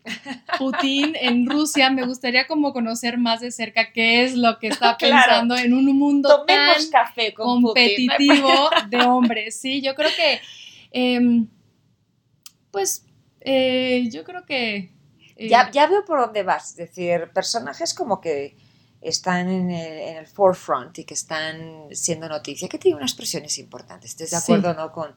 Putin 0.57 1.15
en 1.19 1.45
Rusia, 1.49 1.89
me 1.89 2.05
gustaría 2.05 2.47
como 2.47 2.73
conocer 2.73 3.17
más 3.17 3.41
de 3.41 3.51
cerca 3.51 3.91
qué 3.91 4.23
es 4.23 4.35
lo 4.35 4.59
que 4.59 4.67
está 4.67 4.97
pensando 4.99 5.55
en 5.55 5.73
un 5.73 5.85
mundo 5.97 6.45
tan 6.45 7.33
competitivo 7.35 8.69
de 8.89 9.01
hombres, 9.01 9.59
sí, 9.59 9.81
yo 9.81 9.95
creo 9.95 10.09
que, 10.15 10.41
em, 10.91 11.47
pues, 12.71 13.05
eh, 13.41 14.09
yo 14.11 14.23
creo 14.23 14.45
que... 14.45 14.91
Eh, 15.35 15.49
ya, 15.49 15.69
ya 15.71 15.87
veo 15.87 16.03
por 16.03 16.19
dónde 16.19 16.43
vas, 16.43 16.71
es 16.71 16.77
decir, 16.77 17.29
personajes 17.33 17.93
como 17.93 18.19
que 18.19 18.57
están 19.01 19.49
en 19.49 19.71
el, 19.71 20.27
forefront 20.27 20.99
y 20.99 21.03
que 21.03 21.13
están 21.13 21.87
siendo 21.91 22.27
noticia, 22.27 22.67
que 22.67 22.79
tienen 22.79 22.97
unas 22.97 23.13
presiones 23.13 23.57
importantes. 23.59 24.11
Estés 24.11 24.31
de 24.31 24.37
acuerdo 24.37 24.71
o 24.71 24.73
no 24.73 24.91
con 24.91 25.15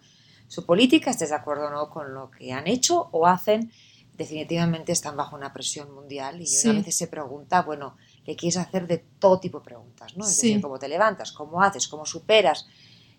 su 0.49 0.67
política, 0.67 1.11
estés 1.11 1.31
de 1.31 1.37
acuerdo 1.37 1.69
o 1.69 1.71
no 1.71 1.91
con 1.91 2.13
lo 2.13 2.31
que 2.31 2.53
han 2.53 2.67
hecho 2.67 3.09
o 3.13 3.27
hacen, 3.27 3.71
definitivamente 4.17 4.93
están 4.93 5.17
bajo 5.17 5.35
una 5.35 5.53
presión 5.53 5.95
mundial 5.95 6.43
y 6.43 6.69
una 6.69 6.83
vez 6.83 6.95
se 6.95 7.07
pregunta, 7.07 7.63
bueno, 7.63 7.97
le 8.27 8.37
quieres 8.37 8.59
hacer 8.59 8.87
de 8.87 8.99
todo 8.99 9.41
tipo 9.41 9.61
de 9.61 9.65
preguntas, 9.65 10.15
¿no? 10.17 10.25
Es 10.25 10.37
decir, 10.37 10.61
cómo 10.61 10.79
te 10.79 10.89
levantas, 10.89 11.33
cómo 11.33 11.63
haces, 11.63 11.89
cómo 11.89 12.05
superas, 12.05 12.67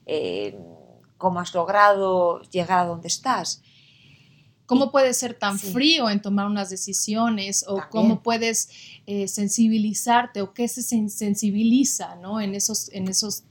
eh, 0.05 0.55
cómo 1.17 1.39
has 1.39 1.55
logrado 1.55 2.41
llegar 2.43 2.79
a 2.79 2.85
donde 2.85 3.07
estás. 3.07 3.63
¿Cómo 4.65 4.91
puedes 4.91 5.17
ser 5.17 5.33
tan 5.33 5.59
frío 5.59 6.09
en 6.09 6.21
tomar 6.21 6.47
unas 6.47 6.69
decisiones? 6.69 7.65
¿O 7.67 7.81
cómo 7.89 8.23
puedes 8.23 8.69
eh, 9.05 9.27
sensibilizarte? 9.27 10.41
¿O 10.41 10.53
qué 10.53 10.67
se 10.67 10.81
sensibiliza 10.81 12.15
¿no? 12.15 12.39
en, 12.39 12.55
esos, 12.55 12.89
en 12.93 13.09
esos 13.09 13.43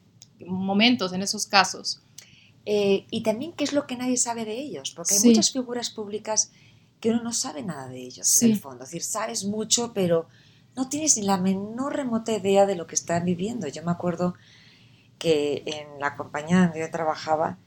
momentos, 0.47 1.13
en 1.13 1.23
esos 1.23 1.47
casos? 1.47 2.01
Eh, 2.65 3.07
y 3.11 3.23
también 3.23 3.53
qué 3.53 3.65
es 3.65 3.73
lo 3.73 3.87
que 3.87 3.97
nadie 3.97 4.17
sabe 4.17 4.45
de 4.45 4.59
ellos, 4.59 4.93
porque 4.93 5.15
hay 5.15 5.21
muchas 5.25 5.51
figuras 5.51 5.91
públicas 5.91 6.53
que 7.01 7.11
uno 7.11 7.23
no 7.23 7.33
sabe 7.33 7.63
nada 7.63 7.89
de 7.89 8.01
ellos 8.01 8.43
en 8.43 8.53
el 8.53 8.59
fondo. 8.59 8.85
Es 8.85 8.91
decir, 8.91 9.03
sabes 9.03 9.45
mucho, 9.45 9.93
pero 9.95 10.29
no 10.77 10.89
tienes 10.89 11.17
ni 11.17 11.23
la 11.25 11.39
menor 11.39 11.97
remota 11.97 12.33
idea 12.33 12.67
de 12.67 12.77
lo 12.77 12.87
que 12.87 12.95
están 12.95 13.25
viviendo. 13.25 13.67
Yo 13.69 13.83
me 13.83 13.91
acuerdo 13.91 14.35
que 15.19 15.63
en 15.67 16.01
la 16.01 16.17
compañía 16.17 16.61
donde 16.61 16.81
yo 16.81 16.91
trabajaba, 16.91 17.59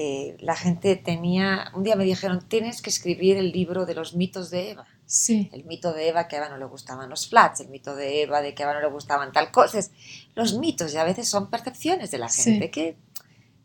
eh, 0.00 0.36
la 0.38 0.54
gente 0.54 0.94
tenía, 0.94 1.72
un 1.74 1.82
día 1.82 1.96
me 1.96 2.04
dijeron, 2.04 2.40
tienes 2.46 2.82
que 2.82 2.88
escribir 2.88 3.36
el 3.36 3.50
libro 3.50 3.84
de 3.84 3.96
los 3.96 4.14
mitos 4.14 4.48
de 4.48 4.70
Eva. 4.70 4.86
Sí. 5.06 5.50
El 5.52 5.64
mito 5.64 5.92
de 5.92 6.10
Eva 6.10 6.28
que 6.28 6.36
a 6.36 6.38
Eva 6.38 6.48
no 6.50 6.56
le 6.56 6.66
gustaban 6.66 7.10
los 7.10 7.28
flats, 7.28 7.62
el 7.62 7.68
mito 7.68 7.96
de 7.96 8.22
Eva 8.22 8.40
de 8.40 8.54
que 8.54 8.62
a 8.62 8.66
Eva 8.66 8.74
no 8.74 8.80
le 8.80 8.92
gustaban 8.92 9.32
tal 9.32 9.50
cosas. 9.50 9.90
Los 10.36 10.56
mitos 10.56 10.92
ya 10.92 11.00
a 11.00 11.04
veces 11.04 11.26
son 11.26 11.50
percepciones 11.50 12.12
de 12.12 12.18
la 12.18 12.28
gente 12.28 12.70
que 12.70 12.96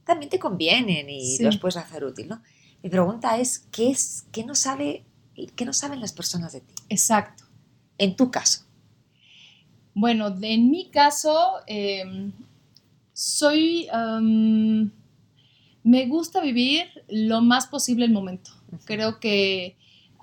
también 0.06 0.32
te 0.32 0.40
convienen 0.40 1.08
y 1.08 1.38
los 1.38 1.60
puedes 1.60 1.78
hacer 1.78 2.04
útil, 2.04 2.30
¿no? 2.30 2.42
Mi 2.82 2.90
pregunta 2.90 3.38
es, 3.38 3.68
¿qué, 3.72 3.92
es, 3.92 4.26
qué, 4.32 4.44
no 4.44 4.56
sabe, 4.56 5.06
qué 5.56 5.66
no 5.66 5.74
saben 5.74 6.02
las 6.02 6.14
personas 6.14 6.52
de 6.52 6.62
ti? 6.62 6.74
Exacto. 6.90 7.44
En 8.00 8.16
tu 8.16 8.32
caso. 8.32 8.64
Bueno, 9.94 10.36
en 10.42 10.72
mi 10.72 10.90
caso, 10.90 11.60
em, 11.68 12.32
soy... 13.14 13.88
Me 15.84 16.06
gusta 16.06 16.42
vivir 16.42 16.86
lo 17.10 17.42
más 17.42 17.68
posible 17.68 18.06
el 18.06 18.12
momento. 18.12 18.52
Creo 18.86 19.20
que 19.20 19.76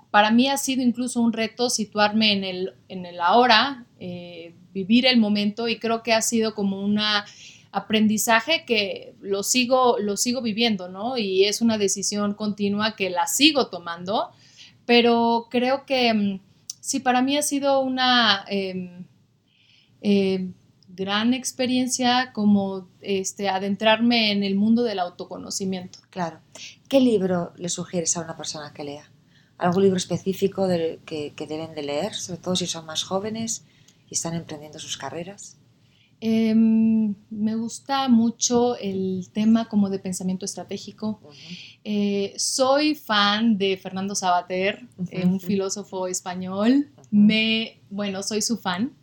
para 0.09 0.31
mí 0.31 0.49
ha 0.49 0.57
sido 0.57 0.81
incluso 0.81 1.21
un 1.21 1.33
reto 1.33 1.69
situarme 1.69 2.33
en 2.33 2.43
el, 2.43 2.73
en 2.89 3.05
el 3.05 3.21
ahora, 3.21 3.85
eh, 3.99 4.53
vivir 4.73 5.05
el 5.05 5.17
momento 5.17 5.67
y 5.67 5.79
creo 5.79 6.03
que 6.03 6.13
ha 6.13 6.21
sido 6.21 6.55
como 6.55 6.83
un 6.83 6.99
aprendizaje 7.71 8.65
que 8.65 9.13
lo 9.21 9.43
sigo, 9.43 9.97
lo 9.99 10.17
sigo 10.17 10.41
viviendo, 10.41 10.89
¿no? 10.89 11.17
Y 11.17 11.45
es 11.45 11.61
una 11.61 11.77
decisión 11.77 12.33
continua 12.33 12.95
que 12.95 13.09
la 13.09 13.27
sigo 13.27 13.67
tomando, 13.67 14.31
pero 14.85 15.47
creo 15.49 15.85
que 15.85 16.13
mm, 16.13 16.39
sí, 16.79 16.99
para 16.99 17.21
mí 17.21 17.37
ha 17.37 17.41
sido 17.41 17.81
una... 17.81 18.45
Em, 18.49 19.05
em, 20.01 20.53
gran 20.95 21.33
experiencia 21.33 22.31
como 22.33 22.87
este, 23.01 23.49
adentrarme 23.49 24.31
en 24.31 24.43
el 24.43 24.55
mundo 24.55 24.83
del 24.83 24.99
autoconocimiento. 24.99 25.99
Claro. 26.09 26.39
¿Qué 26.87 26.99
libro 26.99 27.53
le 27.57 27.69
sugieres 27.69 28.15
a 28.17 28.21
una 28.21 28.37
persona 28.37 28.73
que 28.73 28.83
lea? 28.83 29.09
¿Algún 29.57 29.83
libro 29.83 29.97
específico 29.97 30.67
que, 31.05 31.33
deben 31.47 31.75
de 31.75 31.83
leer, 31.83 32.15
sobre 32.15 32.41
todo 32.41 32.55
si 32.55 32.65
son 32.65 32.85
más 32.85 33.03
jóvenes 33.03 33.63
y 34.09 34.15
están 34.15 34.33
emprendiendo 34.33 34.79
sus 34.79 34.97
carreras? 34.97 35.57
Em, 36.19 37.15
me 37.31 37.55
gusta 37.55 38.07
mucho 38.07 38.75
el 38.77 39.29
tema 39.33 39.67
como 39.67 39.89
de 39.89 39.99
pensamiento 39.99 40.45
estratégico. 40.45 41.19
Eh, 41.83 42.33
soy 42.37 42.95
fan 42.95 43.57
de 43.57 43.77
Fernando 43.77 44.13
Sabater, 44.13 44.87
un 45.23 45.39
filósofo 45.39 46.07
español. 46.07 46.89
Me, 47.09 47.81
bueno, 47.89 48.21
soy 48.23 48.41
su 48.41 48.57
fan. 48.57 48.93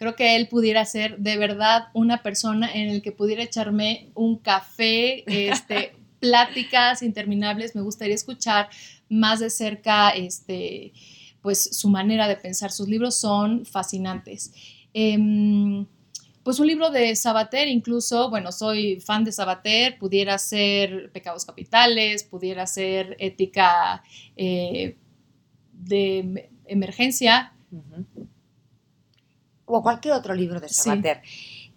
Creo 0.00 0.16
que 0.16 0.34
él 0.34 0.48
pudiera 0.48 0.86
ser 0.86 1.18
de 1.18 1.36
verdad 1.36 1.88
una 1.92 2.22
persona 2.22 2.72
en 2.72 2.88
el 2.88 3.02
que 3.02 3.12
pudiera 3.12 3.42
echarme 3.42 4.08
un 4.14 4.38
café, 4.38 5.24
este, 5.26 5.94
pláticas 6.20 7.02
interminables. 7.02 7.74
Me 7.74 7.82
gustaría 7.82 8.14
escuchar 8.14 8.70
más 9.10 9.40
de 9.40 9.50
cerca 9.50 10.08
este, 10.08 10.94
pues, 11.42 11.76
su 11.76 11.90
manera 11.90 12.28
de 12.28 12.36
pensar. 12.36 12.72
Sus 12.72 12.88
libros 12.88 13.20
son 13.20 13.66
fascinantes. 13.66 14.54
Em, 14.94 15.84
pues 16.44 16.58
un 16.60 16.66
libro 16.66 16.88
de 16.88 17.14
Sabater, 17.14 17.68
incluso, 17.68 18.30
bueno, 18.30 18.52
soy 18.52 19.00
fan 19.00 19.22
de 19.22 19.32
Sabater, 19.32 19.98
pudiera 19.98 20.38
ser 20.38 21.12
Pecados 21.12 21.44
Capitales, 21.44 22.24
pudiera 22.24 22.66
ser 22.66 23.16
Ética 23.18 24.02
eh, 24.34 24.96
de 25.74 26.48
Emergencia 26.64 27.52
o 29.78 29.82
cualquier 29.82 30.14
otro 30.14 30.34
libro 30.34 30.60
de 30.60 30.68
Sabater. 30.68 31.22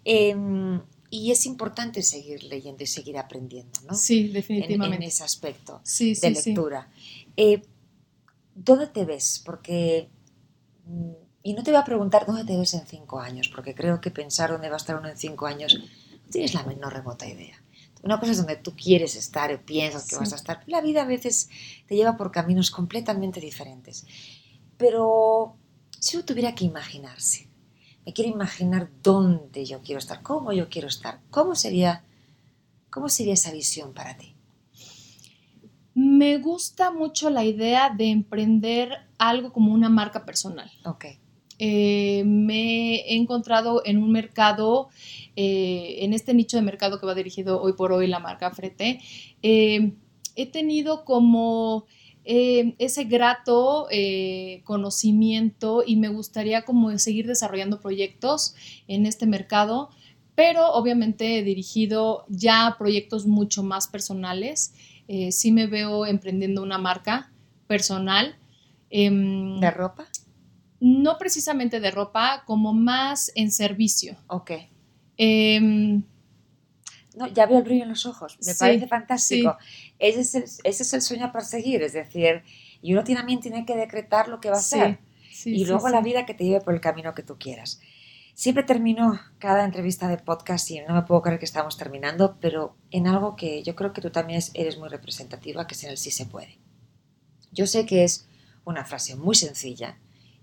Em, 0.04 0.80
y 1.10 1.30
es 1.30 1.46
importante 1.46 2.02
seguir 2.02 2.42
leyendo 2.44 2.82
y 2.82 2.86
seguir 2.86 3.18
aprendiendo, 3.18 3.80
¿no? 3.88 3.94
Sí, 3.94 4.28
definitivamente. 4.28 4.96
En, 4.96 5.02
ese 5.02 5.22
aspecto 5.22 5.80
de 5.98 6.30
lectura. 6.30 6.88
Eh, 7.36 7.62
¿Dónde 8.54 8.88
te 8.88 9.04
ves? 9.04 9.40
Porque, 9.44 10.08
mm, 10.86 11.12
y 11.42 11.52
no 11.54 11.62
te 11.62 11.70
voy 11.70 11.80
a 11.80 11.84
preguntar 11.84 12.26
dónde 12.26 12.44
te 12.44 12.56
ves 12.56 12.74
en 12.74 12.86
cinco 12.86 13.20
años, 13.20 13.48
porque 13.48 13.74
creo 13.74 14.00
que 14.00 14.10
pensar 14.10 14.50
dónde 14.50 14.68
va 14.68 14.74
a 14.74 14.78
estar 14.78 14.96
uno 14.96 15.08
en 15.08 15.16
cinco 15.16 15.46
años 15.46 15.78
no 15.78 16.30
tienes 16.30 16.54
la 16.54 16.64
menor 16.64 16.92
remota 16.92 17.28
idea. 17.28 17.62
Una 18.02 18.20
cosa 18.20 18.32
es 18.32 18.38
donde 18.38 18.56
tú 18.56 18.74
quieres 18.76 19.16
estar 19.16 19.52
o 19.52 19.64
piensas 19.64 20.06
que 20.06 20.16
vas 20.16 20.32
a 20.32 20.36
estar. 20.36 20.62
La 20.66 20.82
vida 20.82 21.02
a 21.02 21.06
veces 21.06 21.48
te 21.86 21.96
lleva 21.96 22.16
por 22.16 22.32
caminos 22.32 22.70
completamente 22.70 23.40
diferentes. 23.40 24.04
Pero 24.76 25.56
si 25.98 26.16
uno 26.16 26.26
tuviera 26.26 26.54
que 26.54 26.66
imaginarse, 26.66 27.48
me 28.06 28.12
quiero 28.12 28.30
imaginar 28.30 28.90
dónde 29.02 29.64
yo 29.64 29.80
quiero 29.82 29.98
estar, 29.98 30.22
cómo 30.22 30.52
yo 30.52 30.68
quiero 30.68 30.88
estar. 30.88 31.20
¿Cómo 31.30 31.54
sería, 31.54 32.04
cómo 32.90 33.08
sería 33.08 33.34
esa 33.34 33.52
visión 33.52 33.94
para 33.94 34.16
ti? 34.16 34.34
Me 35.94 36.38
gusta 36.38 36.90
mucho 36.90 37.30
la 37.30 37.44
idea 37.44 37.90
de 37.90 38.10
emprender 38.10 38.90
algo 39.18 39.52
como 39.52 39.72
una 39.72 39.88
marca 39.88 40.24
personal. 40.24 40.70
Ok. 40.84 41.06
Eh, 41.58 42.24
me 42.24 42.96
he 42.96 43.14
encontrado 43.14 43.82
en 43.84 44.02
un 44.02 44.10
mercado, 44.10 44.88
eh, 45.36 45.98
en 46.00 46.12
este 46.12 46.34
nicho 46.34 46.56
de 46.56 46.64
mercado 46.64 46.98
que 46.98 47.06
va 47.06 47.14
dirigido 47.14 47.62
hoy 47.62 47.74
por 47.74 47.92
hoy 47.92 48.08
la 48.08 48.18
marca 48.18 48.50
Frete, 48.50 49.00
eh, 49.42 49.92
he 50.34 50.46
tenido 50.46 51.04
como 51.04 51.86
eh, 52.24 52.74
ese 52.78 53.04
grato 53.04 53.86
eh, 53.90 54.62
conocimiento 54.64 55.82
y 55.86 55.96
me 55.96 56.08
gustaría 56.08 56.62
como 56.62 56.96
seguir 56.98 57.26
desarrollando 57.26 57.80
proyectos 57.80 58.54
en 58.88 59.04
este 59.04 59.26
mercado, 59.26 59.90
pero 60.34 60.72
obviamente 60.72 61.42
dirigido 61.42 62.24
ya 62.28 62.66
a 62.66 62.78
proyectos 62.78 63.26
mucho 63.26 63.62
más 63.62 63.88
personales. 63.88 64.74
Eh, 65.06 65.32
sí 65.32 65.52
me 65.52 65.66
veo 65.66 66.06
emprendiendo 66.06 66.62
una 66.62 66.78
marca 66.78 67.30
personal. 67.66 68.36
Em, 68.88 69.60
¿De 69.60 69.70
ropa? 69.70 70.06
No 70.80 71.18
precisamente 71.18 71.78
de 71.78 71.90
ropa, 71.90 72.44
como 72.46 72.72
más 72.72 73.32
en 73.34 73.50
servicio. 73.50 74.16
Ok. 74.28 74.52
Em, 75.18 76.02
no, 77.16 77.28
ya 77.28 77.46
veo 77.46 77.58
el 77.58 77.64
brillo 77.64 77.84
en 77.84 77.90
los 77.90 78.06
ojos, 78.06 78.38
me 78.44 78.54
parece 78.54 78.88
fantástico. 78.88 79.56
Ese, 80.04 80.20
es 80.20 80.34
el, 80.34 80.42
ese, 80.64 80.82
es 80.82 80.92
el, 80.92 81.00
sueño 81.00 81.24
a 81.24 81.32
perseguir, 81.32 81.82
es 81.82 81.94
decir, 81.94 82.42
y 82.82 82.92
uno 82.92 83.04
también 83.04 83.40
tiene 83.40 83.64
que 83.64 83.74
decretar 83.74 84.28
lo 84.28 84.38
que 84.38 84.50
va 84.50 84.58
a 84.58 84.62
ser. 84.62 84.98
y 85.46 85.64
luego 85.64 85.88
la 85.88 86.02
vida 86.02 86.26
que 86.26 86.34
te 86.34 86.44
lleve 86.44 86.60
por 86.60 86.74
el 86.74 86.80
camino 86.82 87.14
que 87.14 87.22
tú 87.22 87.38
quieras. 87.38 87.80
Siempre 88.34 88.64
termino 88.64 89.18
cada 89.38 89.64
entrevista 89.64 90.06
de 90.08 90.18
podcast 90.18 90.70
y 90.70 90.80
no 90.80 90.92
me 90.92 91.02
puedo 91.02 91.22
creer 91.22 91.38
que 91.38 91.46
estamos 91.46 91.78
terminando, 91.78 92.36
pero 92.38 92.76
en 92.90 93.06
algo 93.06 93.34
que 93.34 93.62
yo 93.62 93.74
creo 93.74 93.94
que 93.94 94.02
tú 94.02 94.10
también 94.10 94.42
eres 94.52 94.76
muy 94.76 94.90
representativa, 94.90 95.66
que 95.66 95.74
es 95.74 95.84
en 95.84 95.90
el 95.90 95.96
sí 95.96 96.10
se 96.10 96.26
puede. 96.26 96.58
Yo 97.50 97.66
sé 97.66 97.86
que 97.86 98.04
es 98.04 98.28
una 98.64 98.84
frase 98.84 99.16
muy 99.16 99.36
sencilla, 99.36 99.98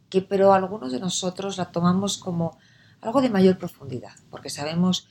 que 0.09 0.23
pero 0.23 0.53
algunos 0.53 0.91
de 0.91 0.99
nosotros 0.99 1.57
la 1.57 1.71
tomamos 1.71 2.17
como 2.17 2.57
algo 2.99 3.21
de 3.21 3.29
mayor 3.29 3.59
profundidad, 3.59 4.13
porque 4.31 4.49
sabemos 4.49 5.07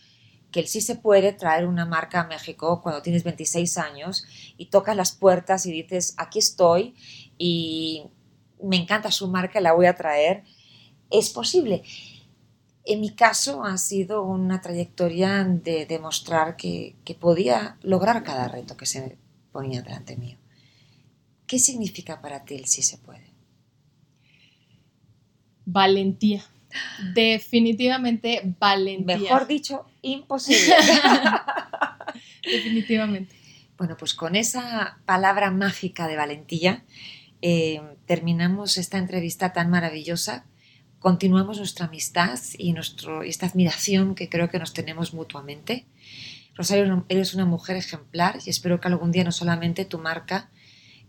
que 0.51 0.67
sí 0.67 0.81
se 0.81 0.97
puede 0.97 1.33
traer 1.33 1.67
una 1.67 1.87
marca 1.87 2.21
a 2.21 2.27
México 2.27 2.81
cuando 2.83 3.03
tienes 3.03 3.25
26 3.25 3.79
años 3.79 4.25
y 4.57 4.67
tocas 4.67 4.97
las 4.97 5.13
puertas 5.13 5.67
y 5.67 5.73
dices, 5.73 6.15
aquí 6.17 6.39
estoy 6.39 6.95
y 7.39 8.05
me 8.63 8.77
encanta 8.77 9.11
su 9.11 9.29
marca, 9.29 9.61
la 9.61 9.73
voy 9.73 9.87
a 9.87 9.95
traer. 9.95 10.45
Es 11.11 11.31
posible. 11.31 11.83
En 12.85 13.01
mi 13.01 13.11
caso 13.11 13.65
ha 13.65 13.77
sido 13.79 14.23
una 14.23 14.61
trayectoria 14.61 15.45
de 15.45 15.87
demostrar 15.87 16.57
que, 16.57 16.97
que 17.05 17.15
podía 17.15 17.79
lograr 17.83 18.23
cada 18.25 18.49
reto 18.49 18.77
que 18.77 18.87
se 18.87 19.19
ponía 19.53 19.83
delante 19.83 20.17
mío. 20.17 20.39
¿Qué 21.47 21.59
significa 21.59 22.21
para 22.21 22.45
ti 22.45 22.55
el 22.55 22.67
sí 22.67 22.83
se 22.83 22.99
puede? 22.99 23.33
Valentía. 25.65 26.45
Definitivamente 27.15 28.55
valentía. 28.59 29.19
Mejor 29.19 29.47
dicho, 29.47 29.87
imposible. 30.03 30.75
Definitivamente. 32.45 33.37
Bueno, 33.77 33.97
pues 33.97 34.15
con 34.15 34.37
esa 34.37 34.99
palabra 35.07 35.51
mágica 35.51 36.07
de 36.07 36.17
valentía 36.17 36.85
eh, 37.43 37.81
terminamos 38.07 38.77
esta 38.79 38.99
entrevista 38.99 39.53
tan 39.53 39.71
maravillosa. 39.71 40.45
Continuamos 40.99 41.59
nuestra 41.59 41.87
amistad 41.87 42.39
y 42.59 42.73
nuestro, 42.73 43.23
esta 43.23 43.47
admiración 43.47 44.15
que 44.15 44.29
creo 44.29 44.51
que 44.51 44.59
nos 44.59 44.75
tenemos 44.75 45.15
mutuamente. 45.15 45.87
Rosario, 46.55 47.07
eres 47.09 47.35
una 47.35 47.47
mujer 47.47 47.77
ejemplar 47.77 48.39
y 48.45 48.51
espero 48.51 48.81
que 48.81 48.89
algún 48.89 49.13
día 49.13 49.25
no 49.25 49.33
solamente 49.33 49.87
tu 49.87 49.99
marca 49.99 50.51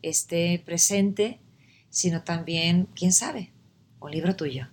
esté 0.02 0.62
presente, 0.66 1.42
sino 1.90 2.24
también, 2.24 2.88
quién 2.96 3.12
sabe, 3.12 3.52
un 4.00 4.12
libro 4.12 4.36
tuyo 4.38 4.70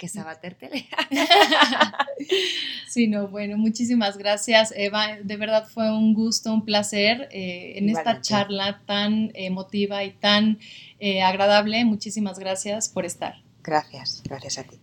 que 0.00 0.08
Sabater 0.08 0.54
te 0.54 0.70
lea. 0.70 0.86
sí, 2.88 3.06
no, 3.06 3.28
bueno, 3.28 3.58
muchísimas 3.58 4.16
gracias, 4.16 4.72
Eva. 4.74 5.18
De 5.22 5.36
verdad 5.36 5.68
fue 5.68 5.92
un 5.92 6.14
gusto, 6.14 6.54
un 6.54 6.64
placer 6.64 7.28
eh, 7.30 7.74
en 7.76 7.90
esta 7.90 8.22
charla 8.22 8.80
tan 8.86 9.30
emotiva 9.34 10.02
y 10.02 10.12
tan 10.12 10.58
eh, 11.00 11.20
agradable. 11.22 11.84
Muchísimas 11.84 12.38
gracias 12.38 12.88
por 12.88 13.04
estar. 13.04 13.42
Gracias, 13.62 14.22
gracias 14.24 14.56
a 14.56 14.64
ti. 14.64 14.79